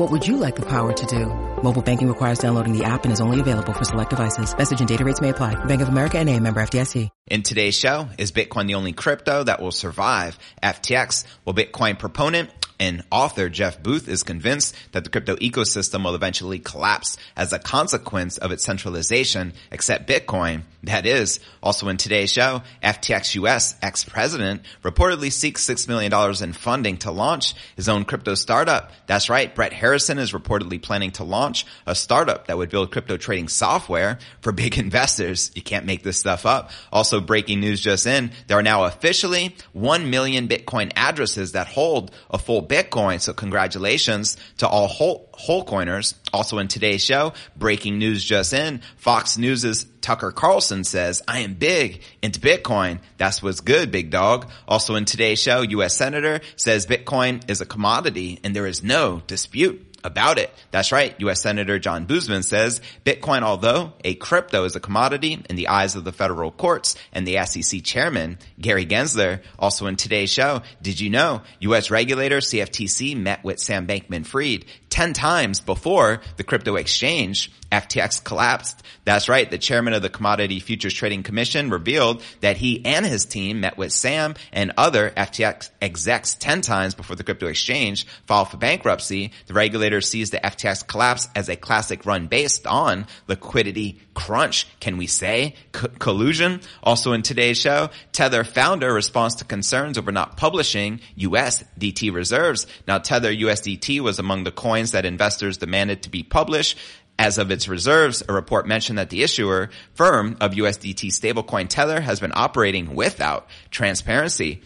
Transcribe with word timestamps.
What 0.00 0.10
would 0.12 0.26
you 0.26 0.38
like 0.38 0.56
the 0.56 0.64
power 0.64 0.94
to 0.94 1.06
do? 1.06 1.26
Mobile 1.62 1.82
banking 1.82 2.08
requires 2.08 2.38
downloading 2.38 2.72
the 2.72 2.84
app 2.84 3.04
and 3.04 3.12
is 3.12 3.20
only 3.20 3.38
available 3.38 3.74
for 3.74 3.84
select 3.84 4.08
devices. 4.08 4.56
Message 4.56 4.80
and 4.80 4.88
data 4.88 5.04
rates 5.04 5.20
may 5.20 5.28
apply. 5.28 5.62
Bank 5.66 5.82
of 5.82 5.90
America 5.90 6.16
and 6.16 6.26
a 6.26 6.40
member 6.40 6.62
FDIC. 6.62 7.10
In 7.26 7.42
today's 7.42 7.78
show, 7.78 8.08
is 8.16 8.32
Bitcoin 8.32 8.66
the 8.66 8.76
only 8.76 8.92
crypto 8.92 9.44
that 9.44 9.60
will 9.60 9.72
survive 9.72 10.38
FTX? 10.62 11.26
Will 11.44 11.52
Bitcoin 11.52 11.98
proponent 11.98 12.59
and 12.80 13.04
author 13.12 13.50
Jeff 13.50 13.80
Booth 13.82 14.08
is 14.08 14.22
convinced 14.22 14.74
that 14.92 15.04
the 15.04 15.10
crypto 15.10 15.36
ecosystem 15.36 16.04
will 16.04 16.14
eventually 16.14 16.58
collapse 16.58 17.18
as 17.36 17.52
a 17.52 17.58
consequence 17.58 18.38
of 18.38 18.50
its 18.50 18.64
centralization, 18.64 19.52
except 19.70 20.08
Bitcoin. 20.08 20.62
That 20.84 21.04
is, 21.04 21.40
also 21.62 21.88
in 21.88 21.98
today's 21.98 22.32
show, 22.32 22.62
FTX 22.82 23.34
US 23.34 23.76
ex-president 23.82 24.62
reportedly 24.82 25.30
seeks 25.30 25.66
$6 25.66 25.86
million 25.88 26.10
in 26.42 26.52
funding 26.54 26.96
to 26.98 27.10
launch 27.10 27.54
his 27.76 27.86
own 27.86 28.06
crypto 28.06 28.34
startup. 28.34 28.90
That's 29.06 29.28
right, 29.28 29.54
Brett 29.54 29.74
Harrison 29.74 30.18
is 30.18 30.32
reportedly 30.32 30.80
planning 30.80 31.10
to 31.12 31.24
launch 31.24 31.66
a 31.84 31.94
startup 31.94 32.46
that 32.46 32.56
would 32.56 32.70
build 32.70 32.92
crypto 32.92 33.18
trading 33.18 33.48
software 33.48 34.18
for 34.40 34.52
big 34.52 34.78
investors. 34.78 35.50
You 35.54 35.60
can't 35.60 35.84
make 35.84 36.02
this 36.02 36.16
stuff 36.16 36.46
up. 36.46 36.70
Also 36.90 37.20
breaking 37.20 37.60
news 37.60 37.82
just 37.82 38.06
in, 38.06 38.30
there 38.46 38.58
are 38.58 38.62
now 38.62 38.84
officially 38.84 39.54
1 39.74 40.08
million 40.08 40.48
Bitcoin 40.48 40.92
addresses 40.96 41.52
that 41.52 41.66
hold 41.66 42.10
a 42.30 42.38
full 42.38 42.62
Bitcoin. 42.70 43.20
So 43.20 43.32
congratulations 43.32 44.36
to 44.58 44.68
all 44.68 44.86
whole, 44.86 45.28
whole 45.32 45.64
coiners. 45.64 46.14
Also 46.32 46.58
in 46.58 46.68
today's 46.68 47.04
show, 47.04 47.34
breaking 47.56 47.98
news 47.98 48.24
just 48.24 48.52
in, 48.52 48.80
Fox 48.96 49.36
News's 49.36 49.86
Tucker 50.00 50.30
Carlson 50.30 50.84
says, 50.84 51.22
I 51.26 51.40
am 51.40 51.54
big 51.54 52.02
into 52.22 52.40
Bitcoin. 52.40 53.00
That's 53.18 53.42
what's 53.42 53.60
good, 53.60 53.90
big 53.90 54.10
dog. 54.10 54.48
Also 54.66 54.94
in 54.94 55.04
today's 55.04 55.42
show, 55.42 55.62
U.S. 55.62 55.96
Senator 55.96 56.40
says 56.56 56.86
Bitcoin 56.86 57.48
is 57.50 57.60
a 57.60 57.66
commodity 57.66 58.38
and 58.44 58.54
there 58.54 58.66
is 58.66 58.82
no 58.82 59.20
dispute 59.26 59.89
about 60.04 60.38
it. 60.38 60.50
That's 60.70 60.92
right. 60.92 61.14
U.S. 61.20 61.42
Senator 61.42 61.78
John 61.78 62.06
Boozman 62.06 62.44
says 62.44 62.80
Bitcoin, 63.04 63.42
although 63.42 63.92
a 64.04 64.14
crypto 64.14 64.64
is 64.64 64.76
a 64.76 64.80
commodity 64.80 65.44
in 65.48 65.56
the 65.56 65.68
eyes 65.68 65.96
of 65.96 66.04
the 66.04 66.12
federal 66.12 66.50
courts 66.50 66.96
and 67.12 67.26
the 67.26 67.44
SEC 67.44 67.82
chairman, 67.82 68.38
Gary 68.60 68.86
Gensler, 68.86 69.40
also 69.58 69.86
in 69.86 69.96
today's 69.96 70.32
show, 70.32 70.62
did 70.82 71.00
you 71.00 71.10
know 71.10 71.42
U.S. 71.60 71.90
regulator 71.90 72.38
CFTC 72.38 73.16
met 73.16 73.44
with 73.44 73.58
Sam 73.58 73.86
Bankman-Fried 73.86 74.64
10 74.90 75.12
times 75.12 75.60
before 75.60 76.20
the 76.36 76.44
crypto 76.44 76.76
exchange 76.76 77.50
FTX 77.70 78.22
collapsed. 78.22 78.82
That's 79.04 79.28
right. 79.28 79.48
The 79.48 79.58
chairman 79.58 79.94
of 79.94 80.02
the 80.02 80.10
Commodity 80.10 80.60
Futures 80.60 80.92
Trading 80.92 81.22
Commission 81.22 81.70
revealed 81.70 82.22
that 82.40 82.56
he 82.56 82.84
and 82.84 83.06
his 83.06 83.24
team 83.24 83.60
met 83.60 83.78
with 83.78 83.92
Sam 83.92 84.34
and 84.52 84.72
other 84.76 85.10
FTX 85.10 85.70
execs 85.80 86.34
10 86.34 86.60
times 86.62 86.94
before 86.94 87.16
the 87.16 87.24
crypto 87.24 87.46
exchange 87.46 88.06
filed 88.26 88.50
for 88.50 88.56
bankruptcy. 88.56 89.30
The 89.46 89.54
regulator 89.54 90.00
sees 90.00 90.30
the 90.30 90.38
FTX 90.38 90.86
collapse 90.86 91.28
as 91.34 91.48
a 91.48 91.56
classic 91.56 92.04
run 92.04 92.26
based 92.26 92.66
on 92.66 93.06
liquidity 93.28 94.00
crunch. 94.14 94.66
Can 94.80 94.96
we 94.96 95.06
say 95.06 95.54
C- 95.74 95.86
collusion? 95.98 96.60
Also 96.82 97.12
in 97.12 97.22
today's 97.22 97.58
show, 97.58 97.90
Tether 98.12 98.42
founder 98.42 98.92
responds 98.92 99.36
to 99.36 99.44
concerns 99.44 99.96
over 99.96 100.10
not 100.10 100.36
publishing 100.36 101.00
USDT 101.16 102.12
reserves. 102.12 102.66
Now 102.88 102.98
Tether 102.98 103.32
USDT 103.32 104.00
was 104.00 104.18
among 104.18 104.44
the 104.44 104.52
coins 104.52 104.79
that 104.92 105.04
investors 105.04 105.58
demanded 105.58 106.02
to 106.02 106.10
be 106.10 106.22
published. 106.22 106.78
As 107.18 107.36
of 107.36 107.50
its 107.50 107.68
reserves, 107.68 108.22
a 108.26 108.32
report 108.32 108.66
mentioned 108.66 108.98
that 108.98 109.10
the 109.10 109.22
issuer 109.22 109.68
firm 109.92 110.38
of 110.40 110.52
USDT 110.52 111.08
stablecoin 111.08 111.68
Tether 111.68 112.00
has 112.00 112.18
been 112.18 112.32
operating 112.34 112.94
without 112.94 113.46
transparency. 113.70 114.62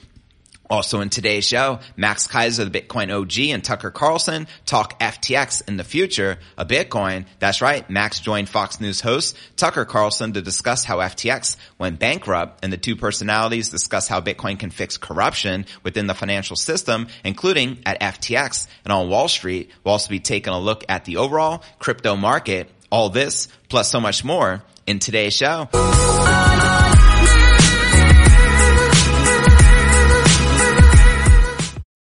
Also 0.71 1.01
in 1.01 1.11
today's 1.11 1.47
show, 1.47 1.79
Max 1.97 2.27
Keiser, 2.27 2.71
the 2.71 2.81
Bitcoin 2.81 3.15
OG, 3.15 3.51
and 3.53 3.63
Tucker 3.63 3.91
Carlson 3.91 4.47
talk 4.65 4.99
FTX 4.99 5.69
in 5.69 5.77
the 5.77 5.85
future 5.85 6.39
of 6.57 6.69
Bitcoin. 6.69 7.27
That's 7.39 7.61
right. 7.61 7.89
Max 7.91 8.21
joined 8.21 8.49
Fox 8.49 8.81
News 8.81 9.01
host 9.01 9.37
Tucker 9.57 9.85
Carlson 9.85 10.33
to 10.33 10.43
discuss 10.43 10.85
how 10.85 10.99
FTX 10.99 11.57
went 11.79 11.99
bankrupt 11.99 12.65
and 12.65 12.73
the 12.73 12.79
two 12.79 12.97
personalities 12.97 13.69
discuss 13.69 14.09
how 14.09 14.21
Bitcoin 14.21 14.59
can 14.59 14.71
fix 14.71 14.97
corruption 14.97 15.67
within 15.83 16.07
the 16.07 16.15
financial 16.15 16.57
system, 16.57 17.09
including 17.25 17.79
at 17.85 18.01
FTX 18.01 18.67
and 18.85 18.93
on 18.93 19.09
Wall 19.09 19.29
Street. 19.29 19.71
We'll 19.85 19.93
also 19.93 20.09
be 20.09 20.21
taking 20.21 20.53
a 20.53 20.59
look 20.59 20.85
at 20.89 21.05
the 21.05 21.19
overall 21.19 21.63
crypto 21.79 22.17
market. 22.17 22.71
All 22.91 23.11
this 23.11 23.49
plus 23.69 23.91
so 23.91 24.01
much 24.01 24.25
more 24.25 24.63
in 24.87 24.99
today's 24.99 25.35
show. 25.35 25.69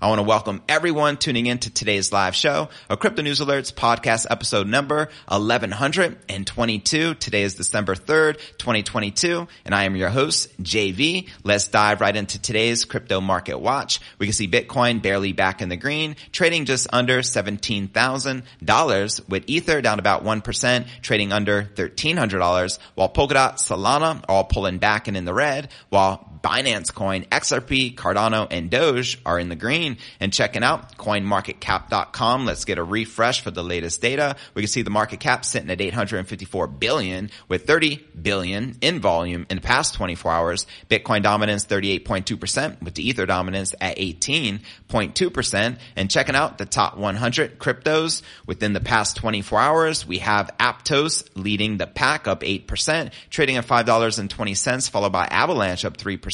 I 0.00 0.08
want 0.08 0.20
to 0.20 0.22
welcome 0.22 0.62
everyone 0.68 1.16
tuning 1.16 1.46
in 1.46 1.58
to 1.58 1.74
today's 1.74 2.12
live 2.12 2.36
show, 2.36 2.68
a 2.88 2.96
Crypto 2.96 3.22
News 3.22 3.40
Alerts 3.40 3.74
podcast 3.74 4.26
episode 4.30 4.68
number 4.68 5.08
1122. 5.26 7.14
Today 7.14 7.42
is 7.42 7.56
December 7.56 7.96
3rd, 7.96 8.38
2022, 8.58 9.48
and 9.64 9.74
I 9.74 9.82
am 9.84 9.96
your 9.96 10.10
host, 10.10 10.56
JV. 10.62 11.28
Let's 11.42 11.66
dive 11.66 12.00
right 12.00 12.14
into 12.14 12.40
today's 12.40 12.84
crypto 12.84 13.20
market 13.20 13.58
watch. 13.58 14.00
We 14.20 14.26
can 14.26 14.34
see 14.34 14.46
Bitcoin 14.46 15.02
barely 15.02 15.32
back 15.32 15.62
in 15.62 15.68
the 15.68 15.76
green, 15.76 16.14
trading 16.30 16.64
just 16.64 16.86
under 16.92 17.18
$17,000 17.18 19.28
with 19.28 19.44
Ether 19.48 19.80
down 19.80 19.98
about 19.98 20.22
1%, 20.22 20.86
trading 21.02 21.32
under 21.32 21.64
$1,300, 21.74 22.78
while 22.94 23.08
Polkadot, 23.08 23.54
Solana 23.54 24.22
are 24.28 24.28
all 24.28 24.44
pulling 24.44 24.78
back 24.78 25.08
and 25.08 25.16
in 25.16 25.24
the 25.24 25.34
red, 25.34 25.70
while 25.88 26.27
Binance 26.42 26.94
Coin, 26.94 27.24
XRP, 27.24 27.94
Cardano, 27.94 28.46
and 28.50 28.70
Doge 28.70 29.18
are 29.24 29.38
in 29.38 29.48
the 29.48 29.56
green. 29.56 29.98
And 30.20 30.32
checking 30.32 30.62
out 30.62 30.96
coinmarketcap.com. 30.96 32.46
Let's 32.46 32.64
get 32.64 32.78
a 32.78 32.82
refresh 32.82 33.40
for 33.40 33.50
the 33.50 33.62
latest 33.62 34.00
data. 34.00 34.36
We 34.54 34.62
can 34.62 34.68
see 34.68 34.82
the 34.82 34.90
market 34.90 35.20
cap 35.20 35.44
sitting 35.44 35.70
at 35.70 35.80
854 35.80 36.66
billion 36.66 37.30
with 37.48 37.66
30 37.66 38.04
billion 38.20 38.76
in 38.80 39.00
volume 39.00 39.46
in 39.50 39.56
the 39.56 39.62
past 39.62 39.94
24 39.94 40.32
hours. 40.32 40.66
Bitcoin 40.88 41.22
dominance 41.22 41.66
38.2% 41.66 42.82
with 42.82 42.94
the 42.94 43.08
Ether 43.08 43.26
dominance 43.26 43.74
at 43.80 43.96
18.2%. 43.96 45.78
And 45.96 46.10
checking 46.10 46.34
out 46.34 46.58
the 46.58 46.66
top 46.66 46.96
100 46.96 47.58
cryptos 47.58 48.22
within 48.46 48.72
the 48.72 48.80
past 48.80 49.16
24 49.16 49.60
hours, 49.60 50.06
we 50.06 50.18
have 50.18 50.50
Aptos 50.60 51.28
leading 51.34 51.78
the 51.78 51.86
pack 51.86 52.28
up 52.28 52.40
8%, 52.42 53.10
trading 53.30 53.56
at 53.56 53.66
$5.20, 53.66 54.90
followed 54.90 55.12
by 55.12 55.26
Avalanche 55.26 55.84
up 55.84 55.96
3%, 55.96 56.27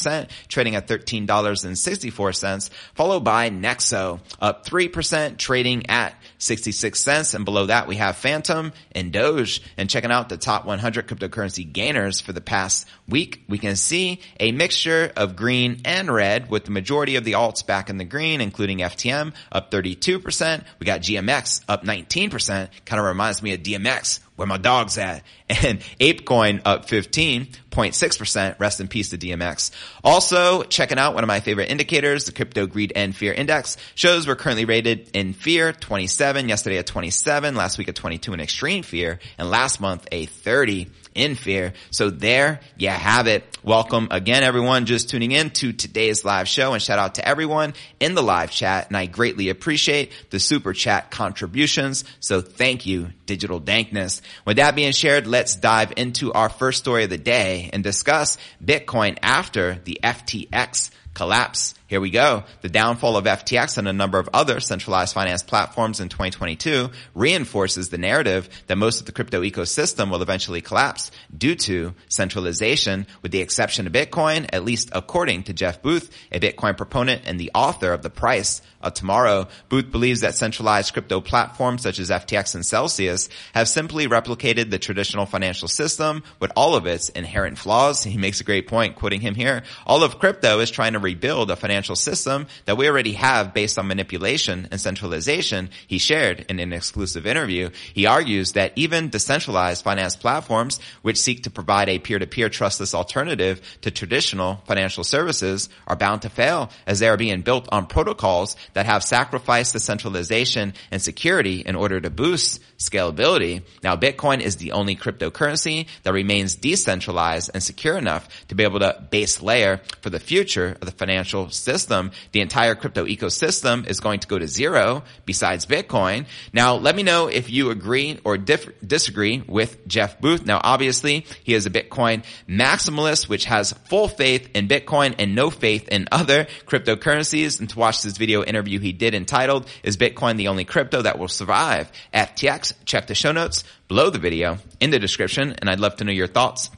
trading 0.49 0.75
at 0.75 0.89
$13.64, 0.89 2.71
followed 2.95 3.21
by 3.21 3.51
Nexo 3.51 4.21
up 4.41 4.67
3%, 4.67 5.37
trading 5.39 5.91
at 5.91 6.15
66 6.39 7.01
cents. 7.01 7.35
And 7.35 7.45
below 7.45 7.67
that, 7.67 7.87
we 7.87 7.97
have 7.97 8.17
Fantom 8.17 8.73
and 8.93 9.13
Doge. 9.13 9.63
And 9.77 9.91
checking 9.91 10.11
out 10.11 10.29
the 10.29 10.37
top 10.37 10.65
100 10.65 11.07
cryptocurrency 11.07 11.71
gainers 11.71 12.21
for 12.21 12.33
the 12.33 12.41
past 12.41 12.87
week, 13.09 13.43
we 13.49 13.59
can 13.59 13.77
see 13.77 14.21
a 14.41 14.53
mixture 14.53 15.13
of 15.17 15.37
green 15.37 15.81
and 15.85 16.13
red 16.13 16.51
with 16.51 16.65
the 16.65 16.71
majority 16.71 17.17
of 17.17 17.25
the 17.25 17.33
alts 17.33 17.67
back 17.67 17.91
in 17.91 17.99
the 17.99 18.05
green, 18.05 18.41
including 18.41 18.79
FTM 18.79 19.35
up 19.53 19.71
32%. 19.71 20.65
We 20.79 20.87
got 20.87 21.01
GMX 21.01 21.65
up 21.69 21.85
19%. 21.85 22.69
Kind 22.85 23.01
of 23.01 23.07
reminds 23.07 23.43
me 23.43 23.55
of 23.55 23.61
DMX 23.61 24.21
where 24.37 24.47
my 24.47 24.59
dog's 24.59 24.99
at. 24.99 25.23
And 25.47 25.81
ApeCoin 26.01 26.63
up 26.65 26.87
15.6%. 26.87 28.59
Rest 28.59 28.81
in 28.81 28.89
peace 28.89 29.11
to 29.11 29.19
DMX. 29.19 29.71
Also, 30.03 30.63
checking 30.63 30.99
out 30.99 31.15
one 31.15 31.23
of 31.23 31.29
my 31.29 31.41
favorite 31.41 31.71
indicators, 31.71 32.25
the 32.25 32.33
Crypto 32.33 32.67
Greed 32.67 32.95
and 32.97 33.15
Fear 33.15 33.35
Index 33.35 33.77
shows 33.95 34.27
we're 34.27 34.37
currently 34.37 34.65
rated 34.65 35.11
in 35.13 35.35
fear 35.35 35.73
27, 35.73 36.49
yesterday 36.49 36.79
at 36.79 36.87
27, 36.87 37.55
last 37.55 37.77
week 37.77 37.89
at 37.89 37.95
22 37.95 38.33
in 38.33 38.41
extreme 38.41 38.83
fear, 38.83 39.21
and 39.37 39.51
last 39.51 39.81
month 39.83 40.09
a 40.11 40.25
30 40.25 40.89
in 41.15 41.35
fear. 41.35 41.73
So 41.91 42.11
there 42.11 42.61
you 42.77 42.89
have 42.89 43.27
it. 43.27 43.45
Welcome 43.63 44.09
again, 44.11 44.43
everyone 44.43 44.87
just 44.87 45.11
tuning 45.11 45.33
in 45.33 45.51
to 45.51 45.73
today's 45.73 46.25
live 46.25 46.49
show 46.49 46.73
and 46.73 46.83
shout 46.83 46.99
out 46.99 47.15
to 47.17 47.27
everyone 47.27 47.75
in 48.01 48.15
the 48.15 48.23
live 48.23 48.51
chat. 48.51 48.89
And 48.89 48.97
I 48.97 49.07
greatly 49.07 49.49
appreciate 49.49 50.13
the 50.31 50.41
super 50.41 50.73
chat 50.73 51.11
contributions. 51.11 52.05
So 52.21 52.41
thank 52.41 52.87
you, 52.87 53.11
digital 53.27 53.61
dankness. 53.61 54.23
With 54.45 54.57
that 54.57 54.75
being 54.75 54.93
shared, 54.93 55.27
let's 55.27 55.57
dive 55.57 55.93
into 55.97 56.33
our 56.33 56.49
first 56.49 56.79
story 56.79 57.05
of 57.05 57.11
the 57.11 57.19
day 57.19 57.71
and 57.73 57.83
discuss 57.83 58.37
Bitcoin 58.63 59.19
after 59.23 59.79
the 59.85 60.01
FTX 60.03 60.91
collapse. 61.15 61.75
Here 61.87 62.01
we 62.01 62.09
go. 62.09 62.45
The 62.63 62.71
downfall 62.71 63.19
of 63.19 63.27
FTX 63.27 63.77
and 63.77 63.87
a 63.87 63.93
number 63.93 64.19
of 64.19 64.31
other 64.33 64.59
centralized 64.59 65.13
finance 65.13 65.43
platforms 65.43 66.01
in 66.01 66.09
2022 66.09 66.89
reinforces 67.15 67.91
the 67.91 67.99
narrative 67.99 68.49
that 68.69 68.79
most 68.79 69.01
of 69.01 69.07
the 69.07 69.13
crypto 69.13 69.43
ecosystem 69.43 70.11
will 70.11 70.23
eventually 70.23 70.63
collapse 70.63 71.11
due 71.37 71.55
to 71.57 71.95
centralization 72.09 73.07
with 73.21 73.33
the 73.33 73.41
exception 73.41 73.87
of 73.87 73.93
Bitcoin, 73.93 74.49
at 74.51 74.65
least 74.65 74.89
according 74.93 75.43
to 75.43 75.53
Jeff 75.53 75.83
Booth, 75.83 76.11
a 76.33 76.41
Bitcoin 76.41 76.75
proponent 76.75 77.21
and 77.27 77.39
the 77.39 77.51
author 77.55 77.93
of 77.93 78.01
The 78.01 78.09
Price 78.09 78.63
of 78.81 78.95
Tomorrow. 78.95 79.49
Booth 79.69 79.91
believes 79.91 80.23
that 80.23 80.35
centralized 80.35 80.95
crypto 80.95 81.21
platforms 81.21 81.83
such 81.83 81.99
as 81.99 82.09
FTX 82.09 82.55
and 82.55 82.65
Celsius 82.65 83.29
have 83.53 83.69
simply 83.69 84.09
replicated 84.09 84.71
the 84.71 84.79
traditional 84.79 85.27
financial 85.27 85.69
system 85.69 86.23
with 86.41 86.51
all 86.57 86.77
of 86.77 86.87
its 86.87 87.11
inherent 87.11 87.59
flaws. 87.59 88.03
He 88.03 88.17
makes 88.17 88.41
a 88.41 88.45
great 88.45 88.69
point 88.69 88.97
quoting 88.97 89.21
him 89.21 89.35
here. 89.35 89.65
All 89.87 90.03
of 90.03 90.19
crypto 90.19 90.61
is 90.61 90.71
trying 90.71 90.95
to 90.95 90.99
rebuild 90.99 91.51
a 91.51 91.57
financial 91.57 91.74
financial 91.75 91.97
system 91.97 92.47
that 92.67 92.77
we 92.77 92.89
already 92.89 93.15
have 93.15 93.53
based 93.53 93.81
on 93.81 93.89
manipulation 93.89 94.69
and 94.71 94.81
centralization, 94.81 95.69
he 95.89 95.99
shared 95.99 96.47
in 96.49 96.61
an 96.61 96.73
exclusive 96.73 97.27
interview. 97.27 97.69
He 97.93 98.07
argues 98.07 98.53
that 98.53 98.73
even 98.77 99.09
decentralized 99.09 99.83
finance 99.83 100.15
platforms, 100.15 100.79
which 101.03 101.19
seek 101.19 101.43
to 101.43 101.51
provide 101.51 101.89
a 101.89 101.99
peer-to-peer 101.99 102.49
trustless 102.49 102.95
alternative 102.95 103.61
to 103.81 103.91
traditional 103.91 104.63
financial 104.69 105.03
services, 105.03 105.69
are 105.89 105.97
bound 105.97 106.23
to 106.23 106.29
fail 106.29 106.71
as 106.87 107.01
they 107.01 107.09
are 107.09 107.17
being 107.17 107.43
built 107.43 107.69
on 107.73 107.87
protocols 107.87 108.57
that 108.75 108.87
have 108.87 109.03
sacrificed 109.03 109.73
the 109.73 109.81
centralization 109.81 110.75
and 110.93 111.03
security 111.03 111.59
in 111.67 111.75
order 111.75 112.01
to 112.01 112.09
boost 112.09 112.63
scalability. 112.89 113.63
Now, 113.83 113.97
Bitcoin 113.97 114.41
is 114.41 114.57
the 114.57 114.73
only 114.73 114.97
cryptocurrency 114.97 115.87
that 116.03 116.13
remains 116.13 116.57
decentralized 116.57 117.51
and 117.55 117.63
secure 117.63 117.97
enough 117.97 118.29
to 118.49 118.55
be 118.55 118.65
able 118.65 118.81
to 118.81 119.05
base 119.11 119.43
layer 119.43 119.81
for 120.01 120.11
the 120.11 120.21
future 120.21 120.77
of 120.81 120.87
the 120.87 120.93
financial 120.93 121.51
system 121.51 122.11
the 122.33 122.41
entire 122.41 122.75
crypto 122.75 123.05
ecosystem 123.07 123.87
is 123.87 124.01
going 124.01 124.21
to 124.21 124.29
go 124.29 124.39
to 124.39 124.49
zero 124.49 125.03
besides 125.25 125.67
Bitcoin. 125.67 126.27
Now, 126.53 126.75
let 126.75 126.97
me 126.97 127.03
know 127.03 127.29
if 127.29 127.51
you 127.51 127.71
agree 127.71 128.21
or 128.25 128.37
dif- 128.37 128.71
disagree 128.87 129.43
with 129.47 129.87
Jeff 129.87 130.21
Booth. 130.21 130.45
Now, 130.47 130.61
obviously, 130.63 131.27
he 131.43 131.55
is 131.55 131.67
a 131.67 131.71
Bitcoin 131.71 132.25
maximalist, 132.49 133.29
which 133.29 133.47
has 133.47 133.73
full 133.89 134.09
faith 134.09 134.51
in 134.55 134.69
Bitcoin 134.69 135.15
and 135.19 135.35
no 135.35 135.51
faith 135.51 135.89
in 135.89 136.09
other 136.13 136.47
cryptocurrencies. 136.67 137.61
And 137.61 137.69
to 137.71 137.79
watch 137.79 138.03
this 138.03 138.17
video 138.17 138.43
interview 138.45 138.79
he 138.79 138.93
did 138.93 139.15
entitled, 139.15 139.69
Is 139.83 139.97
Bitcoin 139.97 140.37
the 140.37 140.49
only 140.49 140.65
crypto 140.65 141.03
that 141.03 141.19
will 141.19 141.29
survive? 141.29 141.91
FTX, 142.13 142.74
check 142.85 143.07
the 143.07 143.15
show 143.15 143.33
notes 143.33 143.65
below 143.89 144.11
the 144.11 144.19
video 144.19 144.59
in 144.81 144.91
the 144.91 144.99
description. 144.99 145.55
And 145.59 145.69
I'd 145.69 145.81
love 145.81 145.97
to 145.97 146.05
know 146.05 146.13
your 146.13 146.27
thoughts 146.27 146.71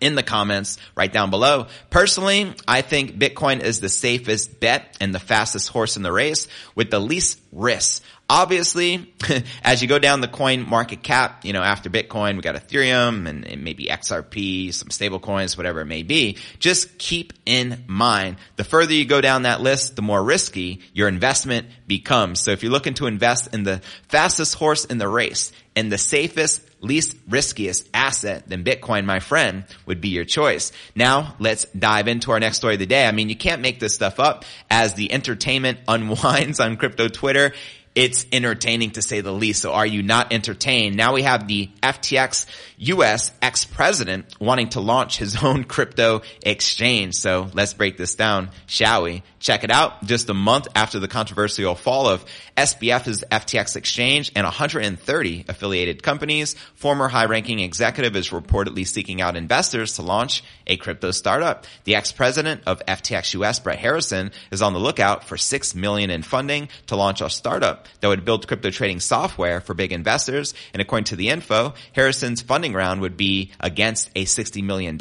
in 0.00 0.14
the 0.14 0.22
comments 0.22 0.78
right 0.96 1.12
down 1.12 1.30
below. 1.30 1.66
Personally, 1.90 2.54
I 2.66 2.82
think 2.82 3.18
Bitcoin 3.18 3.60
is 3.60 3.80
the 3.80 3.88
safest 3.88 4.60
bet 4.60 4.96
and 5.00 5.14
the 5.14 5.18
fastest 5.18 5.68
horse 5.68 5.96
in 5.96 6.02
the 6.02 6.12
race 6.12 6.48
with 6.74 6.90
the 6.90 7.00
least 7.00 7.38
risks. 7.52 8.00
Obviously, 8.32 9.12
as 9.64 9.82
you 9.82 9.88
go 9.88 9.98
down 9.98 10.20
the 10.20 10.28
coin 10.28 10.68
market 10.68 11.02
cap, 11.02 11.44
you 11.44 11.52
know, 11.52 11.62
after 11.62 11.90
Bitcoin, 11.90 12.36
we 12.36 12.42
got 12.42 12.54
Ethereum 12.54 13.28
and, 13.28 13.44
and 13.44 13.64
maybe 13.64 13.86
XRP, 13.86 14.72
some 14.72 14.88
stable 14.90 15.18
coins, 15.18 15.56
whatever 15.56 15.80
it 15.80 15.86
may 15.86 16.04
be. 16.04 16.38
Just 16.60 16.96
keep 16.96 17.32
in 17.44 17.82
mind, 17.88 18.36
the 18.54 18.62
further 18.62 18.94
you 18.94 19.04
go 19.04 19.20
down 19.20 19.42
that 19.42 19.60
list, 19.60 19.96
the 19.96 20.02
more 20.02 20.22
risky 20.22 20.80
your 20.92 21.08
investment 21.08 21.66
becomes. 21.88 22.38
So 22.38 22.52
if 22.52 22.62
you're 22.62 22.70
looking 22.70 22.94
to 22.94 23.08
invest 23.08 23.52
in 23.52 23.64
the 23.64 23.82
fastest 24.06 24.54
horse 24.54 24.84
in 24.84 24.98
the 24.98 25.08
race 25.08 25.50
and 25.74 25.90
the 25.90 25.98
safest, 25.98 26.62
least 26.80 27.16
riskiest 27.28 27.88
asset, 27.92 28.44
then 28.46 28.64
Bitcoin, 28.64 29.04
my 29.04 29.20
friend, 29.20 29.64
would 29.86 30.00
be 30.00 30.10
your 30.10 30.24
choice. 30.24 30.72
Now, 30.94 31.34
let's 31.38 31.64
dive 31.66 32.08
into 32.08 32.30
our 32.30 32.40
next 32.40 32.58
story 32.58 32.74
of 32.74 32.80
the 32.80 32.86
day. 32.86 33.06
I 33.06 33.12
mean, 33.12 33.28
you 33.28 33.36
can't 33.36 33.60
make 33.60 33.80
this 33.80 33.94
stuff 33.94 34.20
up 34.20 34.44
as 34.70 34.94
the 34.94 35.12
entertainment 35.12 35.78
unwinds 35.88 36.60
on 36.60 36.76
crypto 36.76 37.08
Twitter 37.08 37.52
it's 37.94 38.24
entertaining 38.30 38.92
to 38.92 39.02
say 39.02 39.20
the 39.20 39.32
least. 39.32 39.62
So 39.62 39.72
are 39.72 39.86
you 39.86 40.02
not 40.02 40.32
entertained? 40.32 40.96
Now 40.96 41.14
we 41.14 41.22
have 41.22 41.48
the 41.48 41.70
FTX 41.82 42.46
US 42.78 43.32
ex-president 43.42 44.40
wanting 44.40 44.70
to 44.70 44.80
launch 44.80 45.18
his 45.18 45.36
own 45.42 45.64
crypto 45.64 46.22
exchange. 46.42 47.16
So 47.16 47.50
let's 47.52 47.74
break 47.74 47.96
this 47.96 48.14
down, 48.14 48.50
shall 48.66 49.02
we? 49.02 49.22
Check 49.40 49.64
it 49.64 49.70
out. 49.70 50.04
Just 50.04 50.30
a 50.30 50.34
month 50.34 50.68
after 50.74 50.98
the 50.98 51.08
controversial 51.08 51.74
fall 51.74 52.08
of 52.08 52.24
SBF's 52.56 53.24
FTX 53.30 53.76
exchange 53.76 54.30
and 54.36 54.44
130 54.44 55.44
affiliated 55.48 56.02
companies, 56.02 56.54
former 56.74 57.08
high-ranking 57.08 57.58
executive 57.58 58.14
is 58.16 58.30
reportedly 58.30 58.86
seeking 58.86 59.20
out 59.20 59.36
investors 59.36 59.94
to 59.94 60.02
launch 60.02 60.44
a 60.66 60.76
crypto 60.76 61.10
startup. 61.10 61.66
The 61.84 61.96
ex-president 61.96 62.62
of 62.66 62.84
FTX 62.86 63.34
US, 63.40 63.58
Brett 63.58 63.78
Harrison, 63.78 64.30
is 64.50 64.62
on 64.62 64.74
the 64.74 64.78
lookout 64.78 65.24
for 65.24 65.36
6 65.36 65.74
million 65.74 66.10
in 66.10 66.22
funding 66.22 66.68
to 66.86 66.96
launch 66.96 67.20
a 67.20 67.30
startup 67.30 67.79
that 68.00 68.08
would 68.08 68.24
build 68.24 68.46
crypto 68.46 68.70
trading 68.70 69.00
software 69.00 69.60
for 69.60 69.74
big 69.74 69.92
investors. 69.92 70.54
And 70.72 70.80
according 70.80 71.04
to 71.06 71.16
the 71.16 71.28
info, 71.28 71.74
Harrison's 71.92 72.42
funding 72.42 72.72
round 72.72 73.00
would 73.00 73.16
be 73.16 73.52
against 73.60 74.10
a 74.14 74.24
$60 74.24 74.62
million 74.64 74.98